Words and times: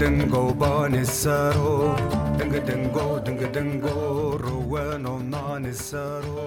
dingo 0.00 0.42
banisaro 0.60 1.96
dinga 2.38 2.60
dingo 2.68 3.06
dinga 3.24 3.48
dingo 3.56 4.38
roweno 4.44 5.14
nanisaro 5.32 6.46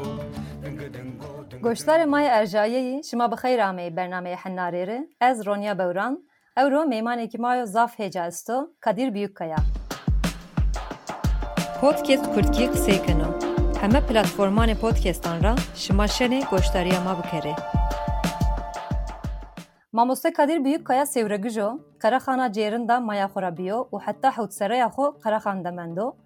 dinga 0.63 0.87
dingo 0.93 1.29
گۆشتارê 1.61 2.05
Maya 2.05 2.29
Erjayeyî 2.41 3.03
şima 3.03 3.31
bi 3.31 3.35
xeyr 3.35 3.59
amê 3.59 3.95
bernameyê 3.97 4.35
henarê 4.35 4.87
re 4.87 5.07
ez 5.21 5.45
Ronya 5.45 5.77
Bewran 5.79 6.13
ew 6.57 6.71
ro 6.71 6.81
mêmanekî 6.83 7.37
mayo 7.37 7.65
zaf 7.65 7.99
hêca 7.99 8.27
esto 8.27 8.69
Kadir 8.79 9.13
Büyükkaya. 9.13 9.57
Podcast 11.81 12.25
Kurtkî 12.33 12.63
qisêkino. 12.63 13.29
Heme 13.81 13.99
platformanê 13.99 14.75
podcastan 14.75 15.43
ra 15.43 15.55
şima 15.75 16.07
Mamoste 19.94 20.32
Kadir 20.32 20.64
Büyükkaya 20.64 21.06
Sevragüjo, 21.06 21.78
Karakhana 21.98 22.52
Cerında 22.52 23.00
Maya 23.00 23.28
Khorabiyo 23.28 23.88
u 23.92 23.98
hatta 23.98 24.38
Hudseraya 24.38 24.86
Xo 24.86 25.18
Karakhan 25.20 25.64
Demendo, 25.64 26.16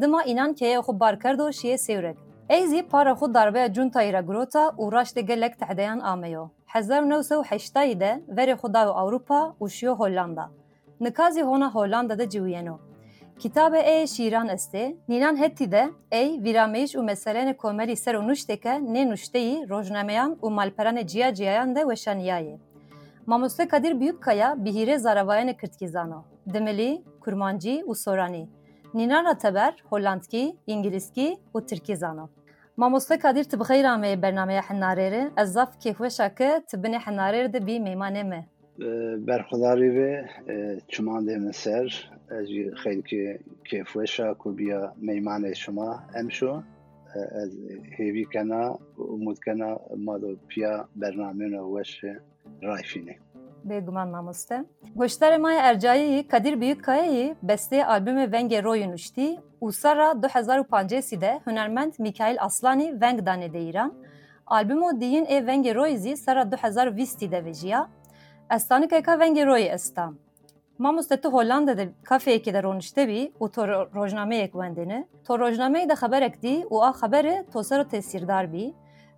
Dima 0.00 0.24
inan 0.24 0.54
keye 0.54 0.78
xo 0.78 1.00
barkardo 1.00 1.52
şiye 1.52 1.78
Sevrag. 1.78 2.16
Eyzi 2.48 2.82
para 2.82 3.10
xo 3.10 3.34
darbe 3.34 3.74
Junta 3.74 4.02
ira 4.02 4.20
grota 4.20 4.72
u 4.76 4.92
raşte 4.92 5.20
gelek 5.20 5.58
tehdeyan 5.58 6.00
ameyo. 6.00 6.48
Hezar 6.66 7.10
nevse 7.10 7.36
u 7.36 7.42
heştayide 7.42 8.22
veri 8.28 8.52
xuda 8.52 8.92
u 8.92 8.94
Avrupa 8.94 9.54
u 9.60 9.68
şiyo 9.68 9.96
Hollanda. 9.96 10.50
Nikazi 11.00 11.42
hona 11.42 11.74
Hollanda'da 11.74 12.28
civiyeno. 12.28 12.78
Kitabe 13.38 13.80
e 13.80 14.06
şiran 14.06 14.48
este, 14.48 14.96
ninan 15.08 15.36
hetti 15.36 15.72
de 15.72 15.90
ey 16.10 16.42
virameyiş 16.44 16.94
u 16.96 17.02
meselene 17.02 17.56
komeri 17.56 17.96
ser 17.96 18.14
u 18.14 18.28
nuşteke 18.28 18.80
ne 18.92 19.10
nuşteyi 19.10 19.68
rojnameyan 19.68 20.38
u 20.42 20.50
malperane 20.50 21.06
ciya 21.06 21.34
ciyayan 21.34 21.74
de 21.74 21.88
veşaniyayi. 21.88 22.58
Mamoste 23.26 23.68
Kadir 23.68 24.00
Büyükkaya 24.00 24.64
bihire 24.64 24.98
zaravayane 24.98 25.56
kırtkizano. 25.56 26.24
Demeli, 26.46 27.02
kurmancı, 27.20 27.82
usorani. 27.86 28.48
Ninara 28.94 29.38
teber, 29.38 29.74
Hollandki, 29.90 30.56
İngilizki, 30.66 31.36
u 31.54 31.66
Türkizano. 31.66 32.28
Mamoste 32.76 33.18
Kadir 33.18 33.44
tıbğey 33.44 33.82
rameye 33.82 34.22
bernameye 34.22 34.60
hennarere, 34.60 35.30
ez 35.36 35.52
zaf 35.52 35.80
kehveşakı 35.80 36.62
tıbine 36.68 36.98
hennarere 36.98 37.52
de 37.52 37.66
bi 37.66 37.80
meymane 37.80 38.22
me. 38.22 38.48
Ee, 38.80 38.84
berxudarî 39.26 39.94
ve 39.94 40.26
e, 40.48 40.80
çuman 40.88 41.26
demneser, 41.26 42.10
ez 42.30 42.48
jî 42.48 42.70
xeylikê 42.82 43.38
kêfweşa 43.64 44.34
kurbiya 44.34 44.94
meymanê 45.02 45.54
şuma 45.54 46.04
em 46.14 46.30
şo, 46.30 46.62
e, 47.14 47.20
ez 47.42 47.50
hêvîkena 47.98 48.78
û 48.98 49.02
umûdkena 49.16 49.78
mado 49.96 50.36
piya 50.48 50.88
bernameyên 50.96 51.52
weşê 51.74 52.16
e. 52.16 52.35
Rayfini. 52.62 53.18
Begman 53.64 54.12
namuste. 54.12 54.64
Goştare 54.96 55.38
maya 55.38 55.60
ercayeyi 55.60 56.28
Kadir 56.28 56.60
Büyükkaya'yı 56.60 57.36
beste 57.42 57.86
albümü 57.86 58.32
Venge 58.32 58.62
royunuşti. 58.62 59.40
Usara 59.60 60.10
2005'de 60.10 61.40
hünermend 61.46 61.92
Mikail 61.98 62.36
Aslani 62.40 63.00
Vengdane 63.00 63.52
de 63.52 63.62
İran. 63.62 63.94
Albümü 64.46 65.00
diyin 65.00 65.26
e 65.28 65.46
Venge 65.46 65.74
royzi 65.74 66.16
sara 66.16 66.42
2020'de 66.42 67.44
vejiya. 67.44 67.88
Estani 68.54 68.88
kayka 68.88 69.18
Venge 69.18 69.46
royi 69.46 69.64
estam. 69.64 70.18
Mamuste 70.78 71.20
tu 71.20 71.32
Hollanda'da 71.32 71.82
kafeye 72.04 72.42
keder 72.42 72.64
onuşte 72.64 73.08
bi 73.08 73.32
u 73.40 73.50
to 73.50 73.68
rojnameyek 73.68 74.56
vendini. 74.56 75.06
To 75.24 75.38
rojnameyi 75.38 75.88
de 75.88 75.94
haberek 75.94 76.42
di 76.42 76.66
u 76.70 76.82
a 76.82 76.92
haberi 76.92 77.44
tosarı 77.52 77.88
tesirdar 77.88 78.52
bi. 78.52 78.74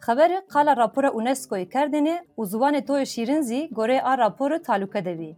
Xeber 0.07 0.31
qala 0.53 0.77
rapora 0.77 1.09
UNESCO-yê 1.09 1.67
Kerdinê 1.75 2.17
û 2.39 2.43
ziwanê 2.53 2.83
to 2.87 2.95
yê 3.01 3.07
şîrin 3.07 3.43
zî 3.49 3.61
gorê 3.79 3.99
a 4.03 4.19
raporu 4.19 4.59
talûke 4.69 5.05
devî. 5.05 5.37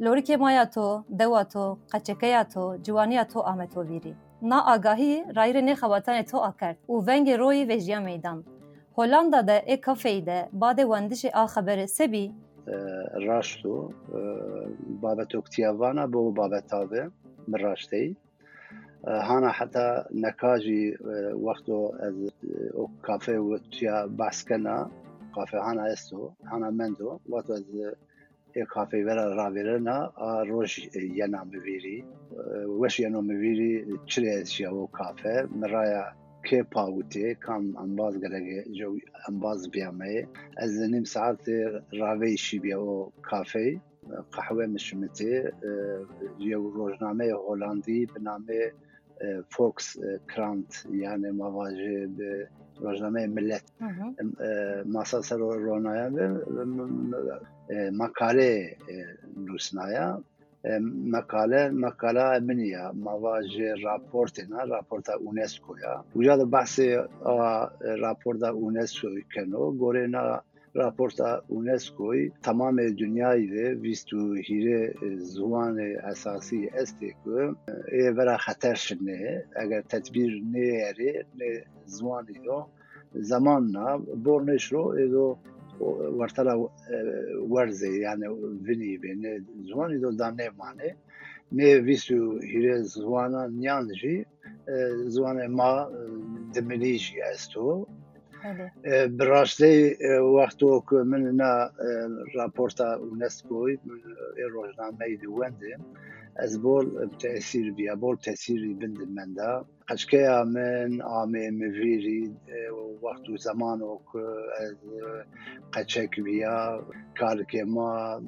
Lorikê 0.00 0.36
maya 0.36 0.70
to, 0.70 1.04
dewa 1.18 1.44
to, 1.44 1.78
qeçekeya 1.92 2.48
to, 2.48 2.76
ciwaniya 2.84 3.28
to 3.28 3.40
ametovîrî. 3.52 4.14
Na 4.42 4.58
agahî 4.72 5.14
rayrê 5.36 5.62
nexewatanê 5.70 6.30
to 6.30 6.38
akert 6.50 6.78
û 6.88 6.94
vengê 7.06 7.38
royî 7.38 7.68
ve 7.68 7.80
jiya 7.80 8.00
meydan. 8.00 8.44
Hollanda'da 8.96 9.56
e 9.58 9.80
kafeyde 9.80 10.48
bade 10.52 10.82
wendişi 10.82 11.28
a 11.32 11.44
xeberê 11.44 11.86
sebî 11.98 12.32
راش 13.28 13.48
تو 13.62 13.74
بابت 15.02 15.34
اکتیاوانا 15.34 16.04
بو 16.06 16.30
بابت 16.30 16.74
آبه 16.74 17.02
من 17.48 17.60
هانا 19.06 19.52
حتى 19.52 20.04
نكاجي 20.12 20.96
وقتو 21.32 21.92
از 21.94 22.30
او 22.74 22.90
كافي 23.06 23.38
و 23.38 23.56
تيا 23.56 24.06
باسكنا 24.06 24.90
كافي 25.34 25.56
هانا 25.56 25.92
استو 25.92 26.30
هانا 26.44 26.70
مندو. 26.70 27.18
وقتو 27.28 27.52
از 27.52 27.64
او 28.56 28.66
كافي 28.74 29.04
ورا 29.04 29.34
راويرنا 29.34 30.12
روش 30.48 30.78
ينا 30.96 31.44
مبيري 31.44 32.04
وش 32.66 33.00
ينا 33.00 33.20
مبيري 33.20 33.98
چري 34.06 34.66
او 34.66 34.86
كافي 34.86 35.48
مرايا 35.52 36.12
كي 36.44 36.62
باوتي 36.62 37.34
كان 37.34 37.74
انباز 37.78 38.16
غرغي 38.16 38.64
جو 38.68 38.98
انباز 39.28 39.66
بيامي 39.66 40.26
از 40.58 40.82
نيم 40.82 41.04
ساعت 41.04 41.44
راوي 41.94 42.36
شي 42.36 42.74
او 42.74 43.12
كافي 43.30 43.80
قهوه 44.32 44.66
مشمتي 44.66 45.50
يو 46.40 46.70
روزنامه 46.70 47.32
هولاندی 47.32 48.06
به 48.06 48.20
نامه 48.20 48.72
E, 49.20 49.42
Fox, 49.48 49.96
e, 49.96 50.18
Krant 50.26 50.84
yani 50.92 51.30
Mavacı, 51.30 52.08
e, 52.20 52.48
Rojname 52.82 53.26
Millet 53.26 53.62
hı 53.78 53.84
hı. 53.84 54.44
E, 54.44 54.82
Masasa 54.84 55.38
Rona'ya 55.38 56.10
ve 56.16 57.90
makale 57.90 58.76
Lusna'ya 59.48 60.20
e, 60.64 60.78
makale 61.06 61.70
makala 61.70 62.36
emniya 62.36 62.92
mavaje 62.92 63.74
raportina 63.84 64.68
raporta 64.68 65.18
UNESCO'ya. 65.18 66.04
Uca 66.14 66.38
da 66.38 66.52
bahsi 66.52 66.98
a 67.24 67.70
raporda 67.80 68.52
UNESCO 68.54 69.08
iken 69.18 69.52
o 69.52 69.72
gorena 69.78 70.40
راپورتا 70.74 71.42
اونسکوی 71.48 72.32
تمام 72.42 72.76
دنیای 73.00 73.46
ده 73.46 73.74
ویستو 73.74 74.34
هیره 74.34 74.94
زوان 75.18 75.80
اساسی 76.02 76.68
استی 76.68 77.14
که 77.24 77.54
ای 77.92 78.10
برا 78.10 78.36
خطر 78.36 78.74
شنه 78.74 79.44
اگر 79.56 79.80
تدبیر 79.80 80.42
نه 80.52 80.58
یری 80.58 81.12
نه 81.38 81.64
زوانی 81.86 82.32
دو 82.44 82.66
زمان 83.14 83.70
نا 83.70 83.98
برنش 83.98 84.64
رو 84.72 84.82
ایدو 84.86 85.38
ورتلا 86.18 86.70
ورزه 87.50 87.88
vini 88.66 88.98
be 89.02 89.14
ne 89.14 89.40
zvani 89.68 90.00
do 90.02 90.18
da 90.18 90.30
ne 90.30 90.48
mane 90.58 90.96
ne 91.52 91.80
visu 91.80 92.40
hire 92.42 92.82
zwana 92.82 93.48
nyanji 93.48 94.24
zwana 95.08 95.48
ma 95.48 95.90
demiliş 96.54 97.14
esto 98.44 99.08
براسته 99.18 99.96
وقتو 100.36 100.84
که 100.90 100.96
من 100.96 101.22
نه 101.22 101.70
راپورتا 102.34 102.94
اونسکو 102.94 103.68
روزنامه 104.52 105.16
دوونده 105.22 105.76
از 106.36 106.62
بول 106.62 107.08
تأثیر 107.18 107.72
بیا 107.72 107.96
بول 107.96 108.16
تأثیری 108.16 108.74
بند 108.74 108.98
من 109.14 109.32
دا. 109.32 109.64
قشکه 109.88 110.28
من 110.46 111.00
آمه 111.02 111.50
مفیری 111.50 112.36
وقت 113.02 113.28
و 113.28 113.36
زمان 113.36 113.80
و 113.82 113.98
از 114.60 114.76
قچک 115.72 116.20
بیا 116.20 116.86
کار 117.18 117.42
که 117.42 117.64
ما 117.64 118.22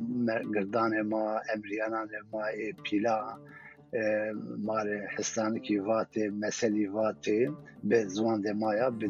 گردان 0.54 1.02
ما 1.02 1.40
امریانان 1.54 2.08
پیلا 2.82 3.38
مار 4.58 4.88
حستان 5.16 5.58
کی 5.58 5.78
واته 5.78 6.30
مسئله 6.30 6.90
واته 6.90 7.50
به 7.84 8.04
زوان 8.04 8.40
ده 8.40 8.52
مایا 8.52 8.90
به 8.90 9.08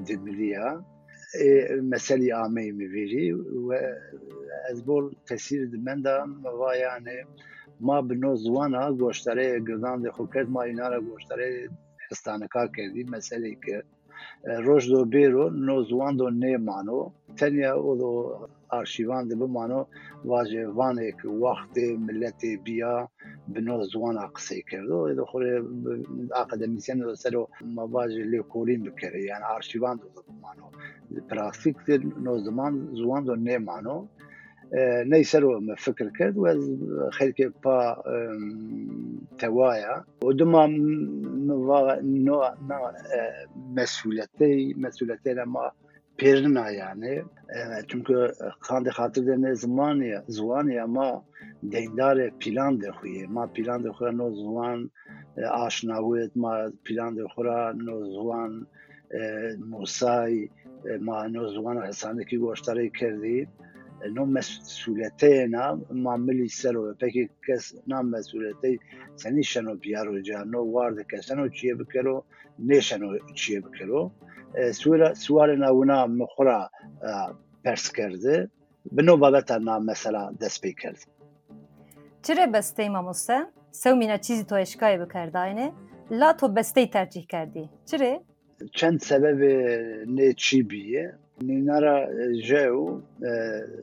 مسئله 1.82 2.34
آمه 2.34 2.72
میویری 2.72 3.32
و 3.32 3.72
از 4.70 4.84
بول 4.84 5.14
تاثیر 5.28 5.70
من 5.84 6.02
و 6.44 6.76
یعنی 6.76 7.16
ما 7.80 8.02
بنو 8.02 8.36
زوانا 8.36 8.92
گوشتره 8.92 9.60
گردان 9.60 10.02
ده 10.02 10.10
خو 10.10 10.26
کرد 10.26 10.48
ما 10.50 10.62
اینا 10.62 10.88
را 10.88 11.00
گوشتره 11.00 11.68
حستانکا 12.10 12.66
کردی 12.76 13.04
مسئله 13.04 13.56
که 13.64 13.82
روش 14.44 14.88
دو 14.88 15.04
بیرو 15.04 15.50
نو 15.50 15.82
زوان 15.82 16.16
دو 16.16 16.30
تنیا 17.36 17.74
او 17.76 17.96
arşîvan 18.78 19.30
dibe 19.30 19.46
mano 19.56 19.80
vaje 20.30 20.62
vanek 20.78 21.18
waxtê 21.44 21.86
milletê 22.06 22.52
biya 22.66 22.94
bi 23.52 23.60
nav 23.66 23.80
ziwana 23.92 24.24
qisê 24.36 24.58
kirdo 24.68 24.98
êdî 25.10 25.22
xwedê 25.30 25.54
akademisyen 26.42 26.98
ser 27.22 27.34
mavaje 27.76 28.22
lêkolîn 28.32 28.80
bikere 28.86 29.22
yani 29.30 29.44
arşîvan 29.56 29.96
mano 30.44 30.66
پراستیک 31.28 31.76
نو 32.24 32.38
زمان 32.38 32.72
زوان 32.92 33.24
دو 33.24 33.34
نه 33.34 33.58
مانو 33.58 34.06
نه 35.10 35.22
سر 35.22 35.42
فکر 35.78 36.10
کرد 36.18 36.36
و 36.38 36.46
از 36.46 36.62
خیلی 37.12 37.32
که 37.32 37.48
پا 37.62 38.04
توایا 39.38 40.04
و 40.24 40.32
دما 40.32 40.66
نو 42.26 42.42
مسئولیتی 43.76 44.74
مسئولیتی 44.74 45.34
ما 45.46 45.72
پێرنا 46.18 46.66
یانێ 46.80 47.16
چونکە 47.88 48.18
خاندی 48.66 48.92
خاطر 48.98 49.22
دێنێ 49.28 49.52
زمانە 49.62 50.18
زوانی 50.36 50.80
ئەما 50.82 51.10
دەیندارێ 51.72 52.26
پیلان 52.40 52.74
دەخویە 52.84 53.24
ما 53.34 53.44
پیلان 53.54 53.80
دەخورا 53.86 54.10
نۆ 54.20 54.26
زوان 54.42 54.80
ئاشناوێت 55.56 56.32
ما 56.42 56.52
پیلان 56.86 57.12
دەخورا 57.20 57.60
نۆ 57.86 57.96
زوان 58.14 58.52
موسای 59.72 60.36
ما 61.06 61.16
نۆ 61.34 61.42
زوان 61.54 61.76
حسانێکی 61.88 62.42
گۆشتەرەی 62.44 62.90
کردی 62.98 63.40
نۆ 64.16 64.22
مەسوولەتەیەنا 64.34 65.66
ماملی 66.04 66.48
سەرەوە 66.60 66.90
پێکی 67.00 67.24
کەس 67.46 67.64
نام 67.90 68.06
مەسوولەتەی 68.14 68.76
سەنی 69.20 69.44
شەنۆ 69.50 69.72
پیاڕۆجان 69.82 70.44
نۆ 70.52 70.60
واردە 70.74 71.04
کەسەنەوە 71.12 71.48
چیە 71.56 71.74
بکەرەوە 71.80 72.20
نێشەنەوە 72.68 73.16
چیە 73.40 73.58
بکەرەوە 73.66 74.04
سوارە 75.22 75.56
ناونا 75.64 76.06
مخورا 76.06 76.70
پرس 77.64 77.92
کرده. 77.92 78.50
بنو 78.92 79.16
بابتا 79.16 79.56
نام 79.58 79.84
مثلا 79.84 80.32
دست 80.40 80.60
پی 80.62 80.74
کرد. 80.74 80.98
چرا 82.22 82.46
بسته 82.46 82.88
ماموسه؟ 82.88 83.38
سومینا 83.70 84.16
چیزی 84.16 84.44
تو 84.44 84.54
اشکای 84.54 84.98
بکرداینه 84.98 85.72
لا 86.10 86.32
تو 86.32 86.48
بسته 86.48 86.86
ترجیح 86.86 87.26
کردی. 87.26 87.70
چرا؟ 87.84 88.20
چند 88.74 89.00
سبب 89.00 89.38
نه 90.06 90.32
چی 90.32 90.62
بیه؟ 90.62 91.14
نینارا 91.42 92.08
جو 92.48 93.00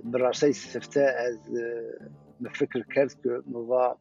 براستی 0.03 0.53
سفته 0.53 1.01
از 1.25 1.39
فکر 2.53 2.83
کرد 2.95 3.13
که 3.23 3.29
موا 3.47 3.97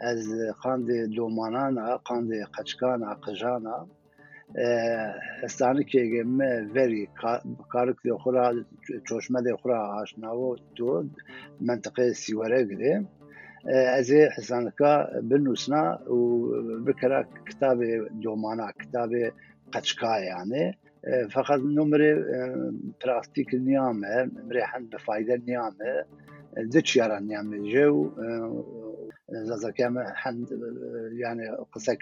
از 0.00 0.28
خاند 0.56 0.88
دومانانا 1.16 2.00
خاند 2.04 2.30
قچکانا 2.32 3.14
قجانا 3.14 3.88
استانی 5.42 5.84
که 5.84 6.22
می 6.26 6.44
very 6.74 7.08
کارک 7.68 7.96
خور 7.96 8.16
خورا 8.18 8.54
چشمه 9.08 9.42
ده 9.42 9.56
خراه 9.56 10.00
آشنا 10.02 10.38
و 10.38 10.56
منطقه 11.60 12.12
سیواره 12.12 12.64
گده 12.64 13.04
ازی 13.98 14.20
حسانکا 14.36 15.06
بنوسنا 15.22 16.12
و 16.12 16.48
بکرا 16.86 17.24
کتابه 17.50 18.08
دومانه 18.22 18.72
کتابه 18.82 19.32
قچکا 19.72 20.20
یعنی 20.20 20.74
فقط 21.30 21.60
نمره 21.60 22.24
ترافیکی 23.00 23.58
نیامه 23.58 24.30
مریحه 24.48 24.80
به 24.90 24.98
فایده 24.98 25.42
نیامه 25.46 26.04
ذچ 26.72 26.96
یاران 26.96 27.22
نیامه 27.22 27.72
جو 27.72 28.10
زازر 29.30 29.70
كام 29.70 29.98
يعني 31.12 31.48
قصة 31.72 31.94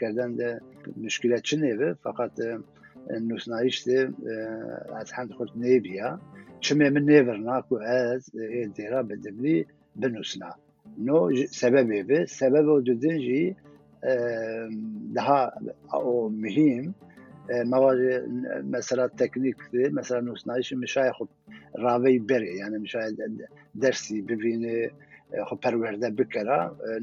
مشكلة 0.97 1.41
شنو 1.45 1.95
فقط 1.95 2.33
نوس 3.11 3.49
نعيش 3.49 3.89
ده 3.89 4.13
از 5.01 5.13
حند 5.13 5.33
خود 5.33 5.51
نيبيا. 5.57 6.19
من 6.91 7.07
نيفر 7.07 7.37
ناكو 7.37 7.77
از 7.77 8.31
آه، 8.37 8.65
ديرا 8.65 9.03
بدبلي 9.03 9.67
بنوسنا. 9.97 10.55
نو 10.99 11.31
سبب 11.47 12.25
سبب 12.25 12.69
أو 12.69 12.81
جي 12.81 13.57
آه، 14.05 14.71
أو 15.95 16.29
مهم 16.29 16.95
آه، 17.51 17.63
مواد 17.63 18.29
مثلا 18.71 19.07
تكنيك 19.07 19.57
دي 19.73 19.89
مثلا 19.89 20.21
نوس 20.21 20.49
مشايخ 20.75 21.17
راوي 21.77 22.19
بري. 22.19 22.57
يعني 22.57 22.79
مشايخ 22.79 23.15
درسي 23.75 24.21
ببيني 24.21 24.91
خو 25.47 25.57
پرورده 25.57 26.11
بکره 26.11 26.59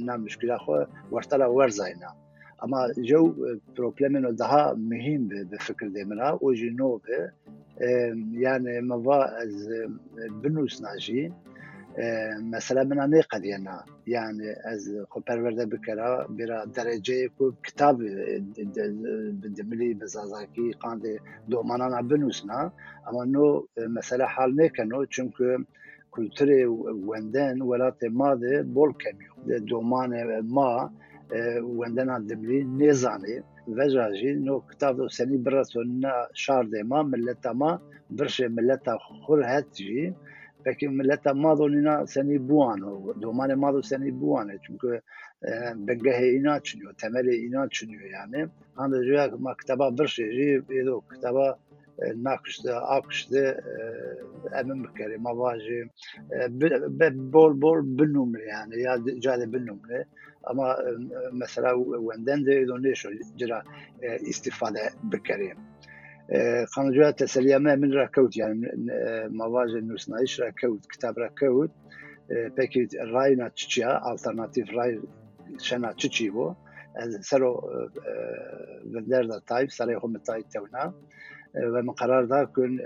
نه 0.08 0.18
مشکل 0.18 0.58
خو 0.58 0.74
ورتلا 1.12 1.54
ورزاینا 1.54 2.12
اما 2.64 2.88
جو 3.10 3.22
پروبلم 3.76 4.18
نو 4.18 4.32
daha 4.32 4.76
مهم 4.92 5.28
به 5.28 5.58
فکر 5.58 5.88
دی 5.88 6.04
منا 6.04 6.30
او 6.42 6.54
جنو 6.54 6.98
به 6.98 7.32
yani 8.46 8.82
موا 8.84 9.24
از 9.24 9.70
بنوس 10.44 10.82
ناجی 10.82 11.32
مثلا 12.54 12.84
من 12.84 12.98
نه. 13.10 13.22
قدینا 13.22 13.78
yani 14.08 14.50
از 14.66 14.90
خو 15.10 15.20
پرورده 15.20 15.66
بکره 15.66 16.26
برا 16.30 16.66
درجه 16.66 17.28
کو 17.28 17.52
کتاب 17.68 18.02
بدملی 19.42 19.94
بزازاکی 19.94 20.72
قاند 20.72 21.04
دومانانا 21.50 22.02
بنوسنا 22.02 22.72
اما 23.08 23.24
نو 23.26 23.64
مثلا 23.78 24.26
حال 24.26 24.54
نه 24.56 24.70
کنو 24.70 25.06
çünkü 25.06 25.66
wendên 26.16 27.58
welatê 27.70 28.10
ma 28.10 28.42
de 28.42 28.54
bol 28.76 28.92
kemiyo 29.02 29.34
domanê 29.70 30.42
ma 30.42 30.90
wendena 31.80 32.18
dibrî 32.30 32.60
nêzanê 32.80 33.36
veja 33.68 34.06
jî 34.20 34.32
no 34.46 34.56
kitab 34.70 34.98
senî 35.18 35.38
biraso 35.46 35.82
na 36.04 36.14
şardê 36.44 36.82
ma 36.84 37.00
milleta 37.04 37.54
ma 37.54 37.72
birşê 38.18 38.48
milleta 38.58 38.94
xur 39.26 39.40
het 39.52 39.70
jî 39.76 40.14
pekî 40.64 40.88
milleta 41.00 41.34
ma 41.34 41.52
do 41.58 41.66
nîna 41.76 41.96
senî 42.14 42.38
buwan 42.50 42.80
domanê 43.22 43.56
ma 43.56 43.70
do 43.74 43.82
senî 43.82 44.12
buwan 44.22 44.50
e 44.50 44.58
çünkü 44.66 45.02
bengehê 45.88 46.28
îna 46.40 46.54
çiniyo 46.66 46.92
temelê 47.02 47.34
îna 47.48 47.70
çiniyo 47.76 48.06
yani 48.18 48.40
handa 48.76 48.98
jûya 49.08 49.24
ma 49.46 49.52
kitaba 49.60 49.86
birşê 49.98 50.26
jî 50.36 50.48
نقشda, 52.16 52.82
akşda, 52.82 53.62
emim 54.60 54.94
kere, 54.94 55.18
mavaji, 55.18 55.90
بول 57.34 57.62
bol 57.62 57.80
binnumli 58.00 58.48
yani, 58.48 58.82
ya 58.82 58.98
cale 59.20 59.54
binnumli. 59.54 60.06
Ama 60.44 60.78
mesela 61.34 61.76
wenden 62.08 62.46
de 62.46 62.68
donation 62.68 63.14
cira 63.38 63.64
istifade 64.22 64.90
bikerim. 65.04 65.58
قنجوها 66.76 67.12
تسلية 67.12 67.58
ما 67.58 67.76
من 67.76 67.94
راكوت 67.94 68.38
يعني 68.38 68.72
مواجه 69.30 69.78
آه، 69.78 69.82
نوسنايش 69.82 70.42
راكوت؟ 70.42 70.86
كتاب 70.86 71.20
راكوت. 71.20 71.72
آه، 72.32 72.48
بكي 72.48 72.88
راينا 73.14 73.48
تشيا 73.48 74.12
الترناتيف 74.12 74.70
راي 74.72 75.02
شنا 75.58 75.92
تشيبو 75.92 76.48
آه، 76.48 76.56
سرو 77.22 77.70
فندر 78.94 79.26
دا 79.26 79.40
تايب 79.48 79.70
سرو 79.72 80.00
هم 80.00 80.18
تايب 80.18 80.46
تونا. 80.50 80.94
و 81.55 81.83
من 81.83 81.93
قرار 81.93 82.25
دا 82.27 82.45
کن 82.45 82.79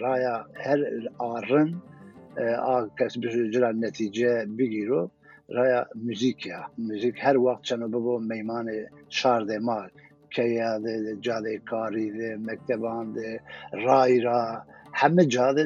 رایا 0.00 0.46
هر 0.64 0.80
آرن 1.18 1.82
آ 2.62 2.86
کس 2.98 3.18
بجرا 3.18 3.72
نتیجه 3.72 4.46
بگیرو 4.58 5.10
رایا 5.48 5.86
موزیک 5.94 6.46
یا 6.46 6.60
موزیک 6.78 7.14
هر 7.22 7.38
وقت 7.38 7.62
چنو 7.62 7.88
ببو 7.88 8.18
میمان 8.18 8.70
شارده 9.08 9.58
مال 9.58 9.90
کیا 10.34 10.78
ده 10.78 11.16
جاده 11.20 11.58
کاری 11.58 12.10
ده 12.10 12.36
مکتبان 12.36 13.12
ده 13.12 13.40
رای 13.72 14.20
را 14.20 14.62
همه 14.92 15.24
جاده 15.26 15.64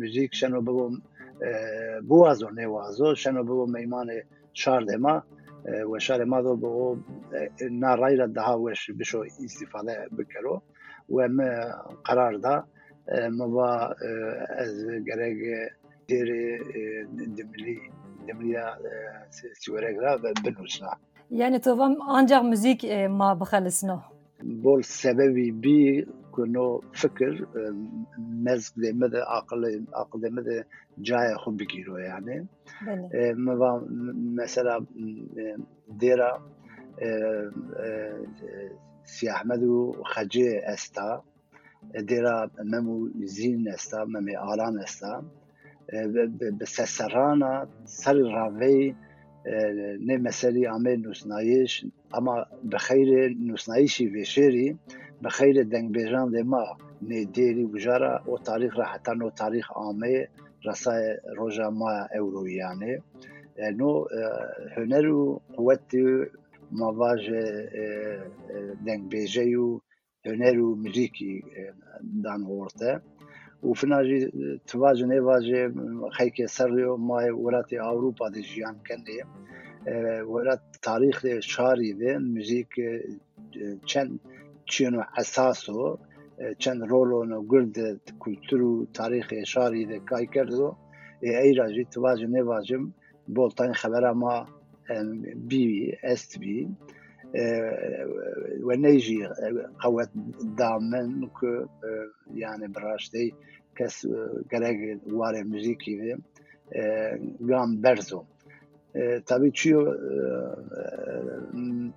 موزیک 0.00 0.34
شنو 0.34 0.60
ببو 0.60 0.96
بوازو 2.08 2.50
نوازو 2.50 3.14
شنو 3.14 3.42
ببو 3.44 3.66
میمان 3.66 4.08
شارده 4.52 4.96
ما 4.96 5.22
وشار 5.65 6.25
ماذا 6.25 6.53
بو 6.53 6.97
ناراي 7.71 8.15
لدها 8.15 8.55
وش 8.55 8.91
بشو 8.91 9.23
استفادة 9.23 10.07
بكرو 10.11 10.61
وما 11.09 11.49
قرار 12.05 12.37
دا 12.37 12.63
با 13.29 13.95
از 14.49 14.85
گرگ 15.07 15.39
دير 16.07 16.27
دملي 17.37 17.79
دملي 18.27 18.55
سوراك 19.53 19.95
را 19.95 20.17
بنوسنا 20.45 20.97
يعني 21.31 21.59
توفم 21.59 22.01
آنجا 22.01 22.41
موزيك 22.41 22.85
ما 23.09 23.33
بخلصنا 23.33 24.01
بول 24.43 24.83
سببي 24.83 25.51
بي 25.51 26.07
كنو 26.35 26.83
فكر 26.93 27.47
مزق 28.45 28.73
بده 28.77 28.91
مدى 28.93 29.17
عقل 29.17 29.85
عقل 29.93 30.19
بده 30.19 30.29
مدى 30.29 30.63
جاي 30.97 31.35
خود 31.35 31.57
بگیره 31.57 31.99
يعني. 31.99 32.47
آه، 32.87 33.33
مثلا 34.43 34.85
ديرا 35.99 36.31
آه، 37.01 37.51
سي 39.05 39.31
احمد 39.31 39.63
و 39.63 40.03
خجه 40.05 40.73
أستا. 40.73 41.21
ديرا 42.09 42.49
ممو 42.59 43.09
زين 43.23 43.67
أستا 43.69 44.05
ممي 44.05 44.37
آران 44.37 44.79
أستا. 44.79 45.23
آه، 45.93 46.29
بسسرانا 46.59 47.67
سر 47.85 48.17
راوي 48.35 48.95
نمسالي 50.07 50.67
عمل 50.67 51.01
نوسنایش 51.01 51.85
أما 52.17 52.45
بخير 52.63 53.35
نوسنایشی 53.39 54.07
بشيري 54.07 54.77
به 55.23 55.29
خیر 55.29 55.63
دنگ 55.63 55.87
ده 56.31 56.43
ما 56.43 56.77
نه 57.01 57.25
دیری 57.25 57.65
بجارا 57.65 58.13
و 58.31 58.37
تاریخ 58.37 58.77
را 58.77 58.83
حتی 58.83 59.11
نو 59.11 59.29
تاریخ 59.29 59.71
عامه 59.71 60.27
رسای 60.65 61.17
روژا 61.37 61.69
ما 61.69 61.91
اورویانه 62.19 63.01
نو 63.77 64.05
هنر 64.77 65.07
و 65.07 65.41
قوت 65.55 65.91
مواج 66.71 67.23
دنگ 68.85 69.09
بیجه 69.09 69.57
و 69.57 69.79
هنر 70.25 70.59
و 70.59 70.75
موزیکی 70.75 71.43
دان 72.23 72.41
و 73.63 73.73
فناجی 73.73 74.19
تواج 74.67 75.03
نواج 75.03 75.47
خیک 76.17 76.45
سریو 76.45 76.95
مای 76.97 77.29
ولات 77.29 77.73
اوروپا 77.73 78.29
دی 78.29 78.41
جیان 78.41 78.75
کنده 78.87 79.15
ولات 80.33 80.59
تاریخ 80.81 81.39
شاری 81.39 81.93
و 81.93 82.19
موزیک 82.19 82.69
چند 83.85 84.19
چینو 84.70 85.02
اساسو 85.16 85.98
چند 86.58 86.82
رولون 86.82 87.32
و 87.32 87.46
گرد 87.50 87.76
کلتور 88.18 88.62
و 88.62 88.86
تاریخ 88.94 89.34
شاری 89.44 89.86
ده 89.86 89.98
کای 89.98 90.26
کردو 90.26 90.76
ای 91.22 91.54
راجی 91.54 91.84
تو 91.84 92.02
واجه 92.02 92.26
نه 92.26 92.42
واجم 92.42 92.94
بولتان 93.26 93.72
خبر 93.72 94.12
ما 94.12 94.46
بی 95.48 95.92
است 96.02 96.38
بی 96.38 96.68
و 98.66 98.72
نیجی 98.76 99.26
قوت 99.80 100.10
دامن 100.58 101.30
که 101.40 101.66
یعنی 102.34 102.68
براشتی 102.68 103.34
کس 103.78 104.04
گرگ 104.50 105.00
واره 105.06 105.42
موزیکی 105.42 105.96
به 105.96 106.18
گام 107.48 107.80
برزو 107.80 108.24
tabii 109.26 109.52
çiyo 109.52 109.80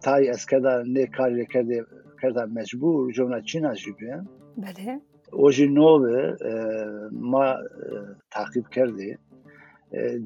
tay 0.02 0.30
eskeda 0.30 0.84
ne 0.86 1.12
karı 1.12 1.46
کرده 1.46 1.86
کرده 2.23 2.45
مجبور 2.45 3.13
جونا 3.13 3.41
چینا 3.41 3.75
جیبه 3.75 4.23
بله. 4.57 5.01
او 5.33 5.51
جی 5.51 5.67
نوه 5.69 6.37
ما 7.13 7.55
تعقیب 8.31 8.69
کرده 8.69 9.19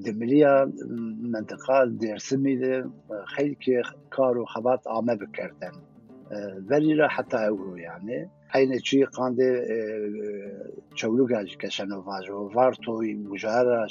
دملیا 0.05 0.73
منطقه 1.23 1.87
درسمی 2.01 2.57
ده 2.57 2.85
خیلی 3.27 3.55
که 3.55 3.83
کار 4.11 4.39
و 4.39 4.45
خبات 4.45 4.87
آمه 4.87 5.17
بکردن. 5.17 5.73
ولی 6.71 6.95
را 6.95 7.09
حتی 7.09 7.37
اورو 7.37 7.79
یعنی. 7.79 8.27
عین 8.55 8.79
چی 8.79 9.05
قانده 9.05 9.67
چولوگا 10.95 11.45
که 11.45 11.69
شنو 11.69 12.01
واجو 12.01 12.51
وارتوی 12.55 13.15
مجهر 13.15 13.87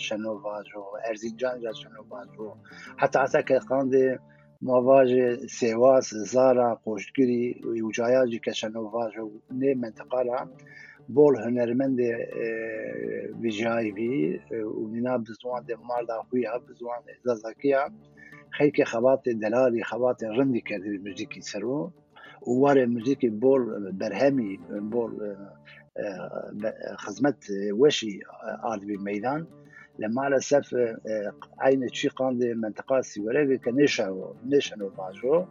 ارزینجان 1.09 1.61
را 1.61 1.73
شنو 1.73 2.03
واجو 2.09 2.53
حتی 2.97 3.19
حتی 3.19 3.43
که 3.43 3.59
قانده 3.59 4.19
مواج 4.62 5.10
سیواس 5.46 6.14
زارا 6.14 6.80
قوشتگیری 6.84 7.60
و 7.84 7.90
جایا 7.90 8.26
جی 8.26 8.38
که 8.38 8.52
شنو 8.52 8.82
واجو 8.82 9.30
نه 9.50 9.74
منطقه 9.74 10.22
را 10.22 10.48
بول 11.08 11.36
هنرمند 11.36 11.98
ویجایی 13.40 13.92
بی 13.92 14.40
و 14.78 14.88
نینا 14.88 15.18
بزوان 15.18 15.62
ده 15.68 15.76
ماردا 15.88 16.22
خویا 16.28 16.58
بزوان 16.68 17.02
زازاکیا 17.24 17.88
خیلی 18.50 18.84
خبات 18.84 19.28
دلالی 19.28 19.82
خبات 19.82 20.22
رندی 20.22 20.60
کرده 20.60 20.98
موزیکی 20.98 21.40
سرو 21.40 21.92
واره 22.46 22.86
موزیکی 22.86 23.28
بول 23.28 23.92
برهمی 23.92 24.56
بول 24.92 25.36
خدمت 26.98 27.50
وشي 27.80 28.20
ارض 28.72 28.84
ميدان 28.84 29.46
لما 29.99 30.21
على 30.21 30.39
سف 30.39 30.75
عين 31.59 31.87
تشي 31.87 32.07
قاند 32.07 32.43
منطقة 32.43 33.01
سيوريغ 33.01 33.55
كنيشا 33.55 34.33
نيشا 34.45 34.75
نو 34.75 34.89
باجو 34.97 35.45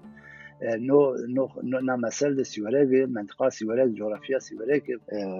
نو 0.63 1.15
نو 1.35 1.49
نو 1.63 1.97
مثل 1.97 2.47
سيوريغ 2.47 3.07
منطقة 3.07 3.49
سيوريغ 3.49 3.87
جغرافيا 3.87 4.39
سيوريغ 4.39 4.81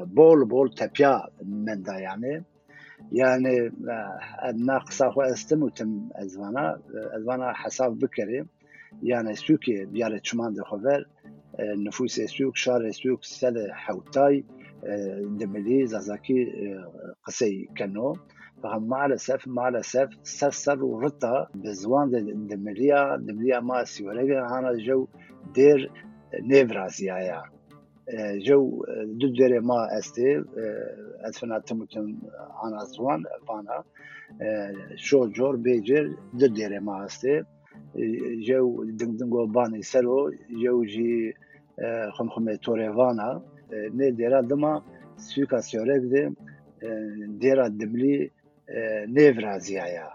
بول 0.05 0.45
بول 0.45 0.75
تبيا 0.75 1.23
من 1.43 1.83
دا 1.83 1.93
يعني 1.93 2.45
يعني 3.13 3.73
ناقصه 4.55 5.07
هو 5.07 5.23
أستم 5.23 5.63
وتم 5.63 6.09
أزوانا 6.15 6.81
أزوانا 7.17 7.53
حساب 7.53 7.99
بكري. 7.99 8.45
يعني 9.03 9.35
سوكي 9.35 9.85
بيارة 9.85 10.21
شمان 10.23 10.53
دي 10.53 10.61
خبر 10.63 11.05
نفوس 11.61 12.21
سوق 12.21 12.57
شار 12.57 12.91
سوق 12.91 13.25
سل 13.25 13.73
حوتاي 13.73 14.45
دملي 15.39 15.87
زازاكي 15.87 16.47
قسي 17.25 17.69
كانو 17.77 18.17
فهم 18.64 18.84
مالسف 18.88 19.48
مالسف 19.48 20.10
سسر 20.24 20.84
ورطة 20.84 21.48
بزوان 21.56 22.10
دمليا 22.50 23.18
دمليا 23.28 23.60
ما 23.60 23.84
سيوريغا 23.84 24.42
هانا 24.52 24.72
جو 24.86 25.08
دير 25.56 25.92
نيفرازيايا 26.50 27.42
جو 28.48 28.86
دو 29.20 29.28
دير 29.38 29.62
ما 29.62 29.98
استي 29.98 30.44
ادفنا 31.26 31.60
تمتم 31.60 32.06
انا 32.64 32.84
زوان 32.96 33.24
فانا 33.48 33.84
شو 34.96 35.28
جور 35.28 35.56
بيجر 35.56 36.06
دو 36.34 36.48
دير 36.48 36.80
ما 36.80 37.06
استي 37.06 37.44
جو 38.48 38.84
دنگدنگو 39.00 39.48
بانی 39.56 39.82
سرو 39.92 40.32
جو 40.62 40.86
جی 40.94 41.34
خمخمه 42.16 42.58
توریوانا 42.64 43.30
نه 43.98 44.12
دیرا 44.18 44.42
دما 44.50 44.74
سوکا 45.28 45.60
سیورک 45.68 46.04
ده 46.12 46.22
دیرا 47.42 47.66
ee, 48.69 49.05
nevraziyaya, 49.09 50.09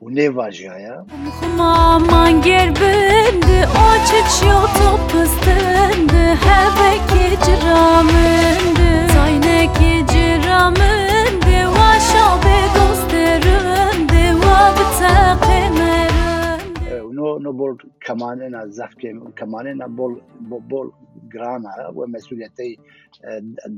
u 0.00 0.14
nevvajiyaya. 0.14 1.04
Muhmaman 1.24 2.42
gerbindi, 2.42 3.58
o 3.82 3.86
çiçi 4.06 4.46
otopıstindi, 4.62 6.22
heve 6.44 6.90
gecramindi, 7.14 8.88
zayne 9.14 9.64
gecramindi, 9.80 11.56
vaşa 11.76 12.26
be 12.44 12.56
dosterindi, 12.76 14.22
va 14.40 14.58
biteqimerindi. 14.76 16.90
Ee, 16.90 17.00
no, 17.12 17.58
bol 17.58 17.76
kamanena 18.06 18.66
zafke, 18.68 19.12
kamanena 19.34 19.96
bol, 19.98 20.12
bol, 20.40 20.90
گرانا 21.34 21.72
و 21.96 22.00
مسئولیتی 22.14 22.70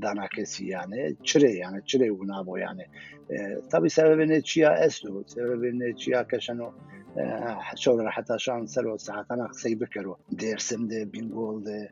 دانا 0.03 0.27
کسی 0.37 0.65
یعنی 0.75 1.01
چره 1.29 1.51
یعنی 1.63 1.81
چره 1.91 2.07
و 2.19 2.25
نابو 2.31 2.59
یعنی 2.65 2.87
tabi 3.71 3.89
sebebi 3.97 4.25
ne 4.29 4.39
çiya 4.51 4.71
estu 4.87 5.25
sebebi 5.35 5.79
ne 5.81 5.89
çiya 6.01 6.21
keşano 6.31 6.69
شغل 7.75 8.09
حتى 8.09 8.39
شان 8.39 8.67
سلو 8.67 8.97
ساعتنا 8.97 9.47
قصي 9.47 9.75
بكرو 9.75 10.17
ديرسم 10.31 10.89
دي 10.89 11.05
بينغول 11.05 11.65
دي 11.65 11.89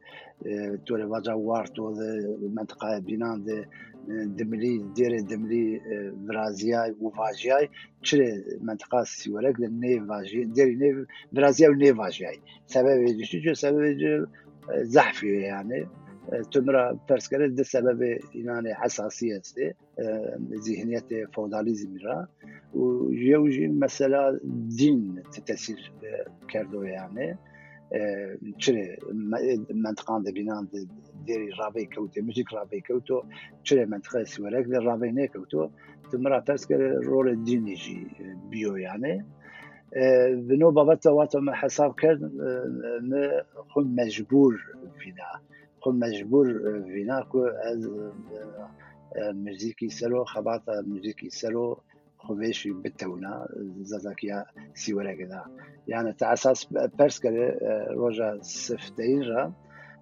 دولي 0.88 1.04
واجا 1.04 1.32
وارتو 1.32 1.92
دي 1.92 2.10
منطقة 2.56 2.98
بينان 2.98 3.44
دي 3.44 3.64
دملي 4.08 4.78
ديري 4.96 5.20
دملي 5.22 5.80
برازياي 6.26 6.94
وفاجياي 7.00 7.70
تشري 8.02 8.44
منطقة 8.60 9.04
سيورك 9.04 9.56
دي 9.56 9.66
ني 9.66 10.06
فاجي 10.08 10.44
ديري 10.44 10.74
ني 10.74 11.06
برازياي 11.32 11.70
وني 11.70 11.94
فاجياي 11.94 12.40
سبب 12.66 13.02
يجي 13.02 13.54
سبب 13.54 13.82
زحفي 14.72 15.28
يعني. 15.28 15.88
تمرا 16.52 16.98
بيرسكاليز 17.08 17.52
ده 17.52 17.62
سبب 17.62 18.18
يعني 18.34 18.74
حساسية 18.74 19.40
سي 19.42 19.72
ذهنية 20.66 21.26
فوداليزم 21.34 21.96
را. 22.04 22.26
ويوجي 22.74 23.68
مثلا 23.68 24.40
دين 24.78 25.22
تتأثير 25.32 25.92
كردو 26.50 26.82
يعني. 26.82 27.36
چرا 28.58 28.96
منطقة 29.70 30.22
ده 30.22 30.32
بینان 30.32 30.68
ديري 31.26 31.50
رابي 31.60 31.84
كوتو 31.86 32.20
کوته 32.22 32.44
رابي 32.56 32.80
كوتو 32.80 33.20
کوتو 33.20 33.28
چرا 33.64 33.84
منطقة 33.84 34.24
سوالك 34.24 34.66
ده 34.66 34.78
رابي 34.78 35.10
نکوتو 35.10 35.68
تمرا 36.12 36.38
بيرسكاليز 36.38 37.06
رول 37.06 37.28
الدين 37.28 37.68
يجي 37.68 38.06
بيو 38.50 38.76
يعني. 38.76 39.24
ذنوب 40.48 40.74
بطة 40.74 41.40
ما 41.40 41.54
حساب 41.54 41.94
كرن 41.94 42.30
خم 43.68 43.94
مجبور 43.98 44.60
فينا. 44.98 45.40
خم 45.82 45.98
مجبور 45.98 46.46
فينا 46.82 47.22
كو 47.22 47.44
از 47.44 47.90
مزيكي 49.16 49.88
سلو 49.88 50.24
خباطة 50.24 50.84
مزيكي 50.86 51.30
سلو 51.30 51.80
خوش 52.18 52.68
بتونا 52.68 53.48
سي 54.74 54.94
ولا 54.94 55.14
كذا 55.14 55.44
يعني 55.88 56.12
تاع 56.12 56.32
أساس 56.32 56.68
تعساس 56.68 56.94
بيرسكل 56.98 57.54
رجا 57.90 58.38
سفتيجا 58.42 59.52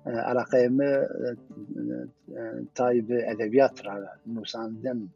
على 0.07 0.43
قيمة 0.43 1.09
طيب 2.77 3.13
أدبيات 3.13 3.81
نوسان 4.27 4.81
دم 4.83 5.09